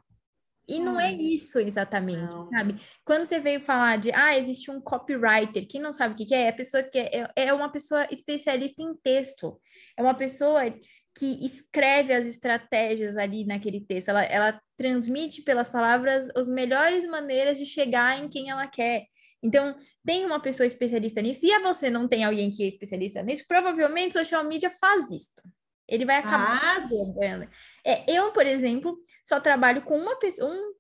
E 0.67 0.80
não 0.80 1.00
é 1.00 1.12
isso 1.12 1.60
exatamente, 1.60 2.34
não. 2.34 2.50
sabe? 2.50 2.80
Quando 3.04 3.26
você 3.26 3.39
veio 3.39 3.60
falar 3.60 3.97
de, 3.97 4.12
ah, 4.13 4.38
existe 4.38 4.69
um 4.71 4.80
copywriter, 4.80 5.67
quem 5.67 5.82
não 5.82 5.91
sabe 5.91 6.13
o 6.13 6.17
que 6.28 6.34
é, 6.34 6.43
é 6.43 6.50
a 6.50 6.54
pessoa 6.54 6.84
que 6.84 6.97
é, 6.97 7.28
é 7.36 7.54
uma 7.54 7.71
pessoa 7.71 8.08
especialista 8.12 8.82
em 8.82 8.93
texto, 9.04 9.60
é 9.97 10.02
uma 10.02 10.13
pessoa 10.13 10.62
que 11.17 11.45
escreve 11.45 12.13
as 12.13 12.26
estratégias 12.26 13.17
ali 13.17 13.45
naquele 13.45 13.82
texto, 13.82 14.10
ela, 14.10 14.24
ela 14.24 14.62
transmite 14.78 15.41
pelas 15.41 15.67
palavras 15.67 16.30
as 16.36 16.47
melhores 16.47 17.06
maneiras 17.06 17.58
de 17.58 17.65
chegar 17.65 18.24
em 18.24 18.30
quem 18.30 18.50
ela 18.50 18.65
quer. 18.67 19.06
Então, 19.43 19.76
tem 20.06 20.26
uma 20.26 20.39
pessoa 20.39 20.67
especialista 20.67 21.21
nisso, 21.21 21.45
e 21.45 21.52
a 21.52 21.60
você 21.60 21.89
não 21.89 22.08
tem 22.08 22.24
alguém 22.24 22.50
que 22.52 22.63
é 22.63 22.67
especialista 22.67 23.21
nisso, 23.24 23.43
provavelmente 23.47 24.13
social 24.13 24.43
media 24.43 24.71
faz 24.80 25.10
isso. 25.12 25.34
Ele 25.92 26.06
vai 26.06 26.16
acabar 26.16 26.78
Mas... 26.78 26.90
é, 27.86 28.10
eu, 28.10 28.32
por 28.32 28.48
exemplo, 28.48 28.98
só 29.26 29.42
trabalho 29.42 29.82
com 29.82 29.98
uma 29.98 30.16
pessoa, 30.18 30.50
um, 30.50 30.74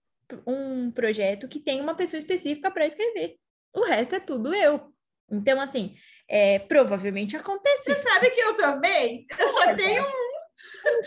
um 0.47 0.91
projeto 0.91 1.49
que 1.49 1.59
tem 1.59 1.81
uma 1.81 1.93
pessoa 1.93 2.17
específica 2.17 2.71
para 2.71 2.87
escrever. 2.87 3.35
O 3.75 3.83
resto 3.83 4.15
é 4.15 4.21
tudo 4.21 4.55
eu. 4.55 4.89
Então, 5.29 5.59
assim, 5.59 5.93
é, 6.29 6.59
provavelmente 6.59 7.35
acontece. 7.35 7.93
Você 7.93 7.95
sabe 7.95 8.29
que 8.29 8.39
eu 8.39 8.55
também? 8.55 9.25
Eu 9.37 9.47
só 9.49 9.63
é, 9.65 9.75
tenho 9.75 10.01
um 10.01 10.31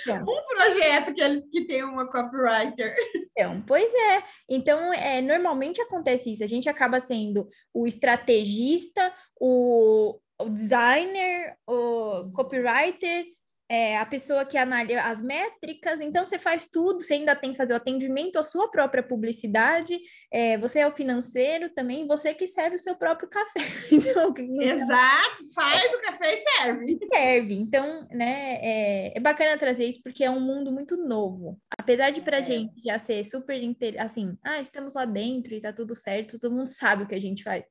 então. 0.03 0.23
um 0.23 0.45
projeto 0.47 1.15
que, 1.15 1.23
ele, 1.23 1.43
que 1.51 1.67
tem 1.67 1.83
uma 1.83 2.11
copywriter. 2.11 2.95
Então, 3.37 3.63
pois 3.67 3.93
é. 3.93 4.23
Então, 4.49 4.93
é, 4.93 5.21
normalmente 5.21 5.81
acontece 5.81 6.33
isso. 6.33 6.45
A 6.45 6.47
gente 6.47 6.69
acaba 6.69 7.01
sendo 7.01 7.49
o 7.73 7.87
estrategista, 7.87 9.13
o, 9.41 10.21
o 10.41 10.51
designer, 10.51 11.57
o 11.67 12.31
copywriter 12.33 13.25
é, 13.69 13.97
a 13.97 14.05
pessoa 14.05 14.45
que 14.45 14.59
analisa 14.59 15.03
as 15.03 15.23
métricas, 15.23 16.01
então 16.01 16.25
você 16.25 16.39
faz 16.39 16.67
tudo, 16.67 17.01
você 17.01 17.15
ainda 17.15 17.35
tem 17.35 17.53
que 17.53 17.57
fazer 17.57 17.73
o 17.73 17.77
atendimento 17.77 18.39
à 18.39 18.43
sua 18.43 18.71
própria 18.71 19.03
publicidade, 19.03 19.99
é, 20.31 20.59
você 20.59 20.81
é 20.81 20.87
o 20.87 20.93
financeiro 20.93 21.71
também, 21.71 22.07
você 22.07 22.35
que 22.35 22.47
serve 22.47 22.77
o 22.77 22.79
seu 22.79 22.95
próprio 22.97 23.29
café. 23.29 23.61
Então, 23.95 24.35
Exato, 24.61 25.43
faz 25.55 25.93
é, 25.93 25.97
o 25.97 26.01
café 26.03 26.35
e 26.35 26.37
serve. 26.37 26.99
Serve, 27.15 27.55
então, 27.55 28.07
né, 28.11 28.59
é, 28.61 29.17
é, 29.17 29.21
bacana 29.21 29.57
trazer 29.57 29.87
isso 29.87 30.03
porque 30.03 30.25
é 30.25 30.31
um 30.31 30.41
mundo 30.41 30.73
muito 30.73 30.97
novo. 30.97 31.59
Apesar 31.79 32.11
de 32.11 32.21
pra 32.21 32.39
é. 32.39 32.43
gente 32.43 32.83
já 32.85 32.99
ser 32.99 33.25
super, 33.25 33.63
inter... 33.63 34.01
assim, 34.01 34.37
ah, 34.45 34.61
estamos 34.61 34.95
lá 34.95 35.05
dentro 35.05 35.55
e 35.55 35.61
tá 35.61 35.73
tudo 35.73 35.95
certo, 35.95 36.39
todo 36.39 36.55
mundo 36.55 36.67
sabe 36.67 37.05
o 37.05 37.07
que 37.07 37.15
a 37.15 37.21
gente 37.21 37.43
faz. 37.43 37.65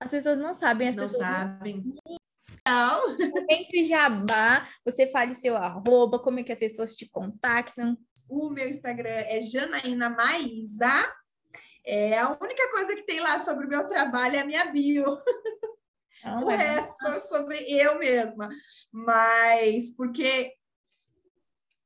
As 0.00 0.10
pessoas 0.10 0.38
não 0.38 0.54
sabem, 0.54 0.88
as 0.88 0.96
não 0.96 1.04
pessoas 1.04 1.22
sabem. 1.22 1.82
Não 1.84 2.20
então, 2.60 3.16
momento 3.16 3.84
jabá, 3.84 4.68
você 4.84 5.06
fale 5.06 5.34
seu 5.34 5.56
arroba, 5.56 6.18
como 6.18 6.40
é 6.40 6.42
que 6.42 6.52
as 6.52 6.58
pessoas 6.58 6.94
te 6.94 7.08
contactam. 7.08 7.96
O 8.28 8.50
meu 8.50 8.68
Instagram 8.68 9.08
é 9.08 9.40
Janaína 9.40 10.10
Maísa. 10.10 10.90
É, 11.84 12.18
a 12.18 12.36
única 12.40 12.70
coisa 12.70 12.94
que 12.94 13.04
tem 13.04 13.20
lá 13.20 13.38
sobre 13.38 13.66
o 13.66 13.68
meu 13.68 13.88
trabalho 13.88 14.36
é 14.36 14.40
a 14.40 14.46
minha 14.46 14.66
bio. 14.66 15.16
Não, 16.22 16.44
o 16.44 16.50
é 16.50 16.56
resto 16.56 17.06
é 17.06 17.18
sobre 17.18 17.56
eu 17.70 17.98
mesma. 17.98 18.48
Mas 18.92 19.90
porque, 19.96 20.52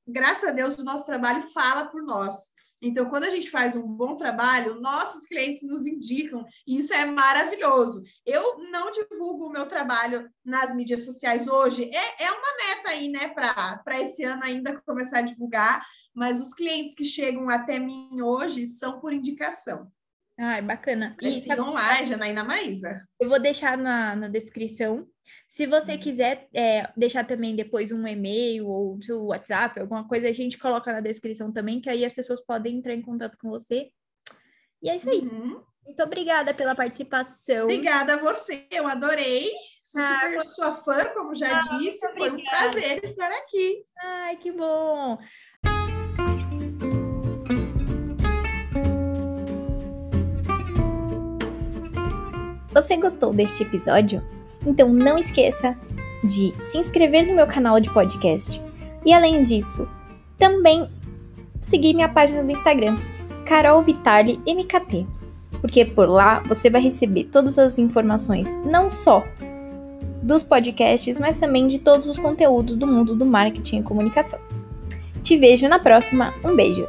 graças 0.06 0.48
a 0.48 0.52
Deus, 0.52 0.76
o 0.76 0.84
nosso 0.84 1.06
trabalho 1.06 1.40
fala 1.52 1.86
por 1.86 2.02
nós. 2.02 2.53
Então, 2.86 3.08
quando 3.08 3.24
a 3.24 3.30
gente 3.30 3.50
faz 3.50 3.74
um 3.74 3.86
bom 3.86 4.14
trabalho, 4.14 4.78
nossos 4.78 5.24
clientes 5.24 5.62
nos 5.62 5.86
indicam, 5.86 6.44
e 6.66 6.78
isso 6.78 6.92
é 6.92 7.06
maravilhoso. 7.06 8.02
Eu 8.26 8.58
não 8.70 8.90
divulgo 8.90 9.46
o 9.46 9.50
meu 9.50 9.66
trabalho 9.66 10.28
nas 10.44 10.74
mídias 10.74 11.04
sociais 11.04 11.48
hoje, 11.48 11.90
é, 11.90 12.24
é 12.24 12.30
uma 12.30 12.56
meta 12.58 12.90
aí, 12.90 13.08
né, 13.08 13.28
para 13.28 14.00
esse 14.00 14.22
ano 14.22 14.44
ainda 14.44 14.82
começar 14.84 15.18
a 15.18 15.22
divulgar, 15.22 15.82
mas 16.12 16.40
os 16.40 16.52
clientes 16.52 16.94
que 16.94 17.04
chegam 17.04 17.48
até 17.48 17.78
mim 17.78 18.20
hoje 18.20 18.66
são 18.66 19.00
por 19.00 19.14
indicação. 19.14 19.90
Ai, 20.38 20.60
bacana. 20.62 21.16
E 21.22 21.30
sigam 21.30 21.72
lá, 21.72 22.02
Janaína 22.02 22.42
Maísa. 22.42 23.00
Eu 23.20 23.28
vou 23.28 23.40
deixar 23.40 23.78
na, 23.78 24.16
na 24.16 24.28
descrição. 24.28 25.06
Se 25.48 25.66
você 25.66 25.92
uhum. 25.92 25.98
quiser 25.98 26.48
é, 26.52 26.90
deixar 26.96 27.24
também 27.24 27.54
depois 27.54 27.92
um 27.92 28.06
e-mail 28.06 28.66
ou 28.66 29.00
seu 29.00 29.26
WhatsApp, 29.26 29.78
alguma 29.78 30.08
coisa, 30.08 30.28
a 30.28 30.32
gente 30.32 30.58
coloca 30.58 30.92
na 30.92 31.00
descrição 31.00 31.52
também, 31.52 31.80
que 31.80 31.88
aí 31.88 32.04
as 32.04 32.12
pessoas 32.12 32.40
podem 32.44 32.78
entrar 32.78 32.94
em 32.94 33.02
contato 33.02 33.38
com 33.38 33.48
você. 33.48 33.90
E 34.82 34.90
é 34.90 34.96
isso 34.96 35.08
aí. 35.08 35.20
Uhum. 35.20 35.62
Muito 35.84 36.02
obrigada 36.02 36.52
pela 36.52 36.74
participação. 36.74 37.64
Obrigada 37.64 38.14
a 38.14 38.16
você, 38.16 38.66
eu 38.70 38.88
adorei. 38.88 39.52
Sou 39.82 40.00
ah, 40.00 40.18
super 40.18 40.42
sua 40.42 40.72
fã, 40.72 41.04
como 41.12 41.34
já 41.34 41.58
ah, 41.58 41.78
disse. 41.78 42.10
Foi 42.14 42.30
um 42.30 42.42
prazer 42.42 43.04
estar 43.04 43.30
aqui. 43.30 43.84
Ai, 43.98 44.36
que 44.38 44.50
bom. 44.50 45.18
Você 52.74 52.96
gostou 52.96 53.32
deste 53.32 53.62
episódio? 53.62 54.22
Então 54.66 54.88
não 54.88 55.16
esqueça 55.16 55.76
de 56.24 56.52
se 56.60 56.78
inscrever 56.78 57.26
no 57.26 57.34
meu 57.34 57.46
canal 57.46 57.78
de 57.78 57.88
podcast. 57.90 58.60
E 59.04 59.12
além 59.12 59.42
disso, 59.42 59.86
também 60.38 60.88
seguir 61.60 61.94
minha 61.94 62.08
página 62.08 62.42
do 62.42 62.50
Instagram, 62.50 62.96
Carol 63.46 63.82
Vitali 63.82 64.40
MKT, 64.46 65.06
porque 65.60 65.84
por 65.84 66.10
lá 66.10 66.40
você 66.40 66.68
vai 66.68 66.80
receber 66.80 67.24
todas 67.24 67.58
as 67.58 67.78
informações, 67.78 68.56
não 68.64 68.90
só 68.90 69.22
dos 70.22 70.42
podcasts, 70.42 71.20
mas 71.20 71.38
também 71.38 71.68
de 71.68 71.78
todos 71.78 72.08
os 72.08 72.18
conteúdos 72.18 72.74
do 72.74 72.86
mundo 72.86 73.14
do 73.14 73.26
marketing 73.26 73.78
e 73.78 73.82
comunicação. 73.82 74.40
Te 75.22 75.36
vejo 75.36 75.68
na 75.68 75.78
próxima. 75.78 76.34
Um 76.42 76.56
beijo! 76.56 76.86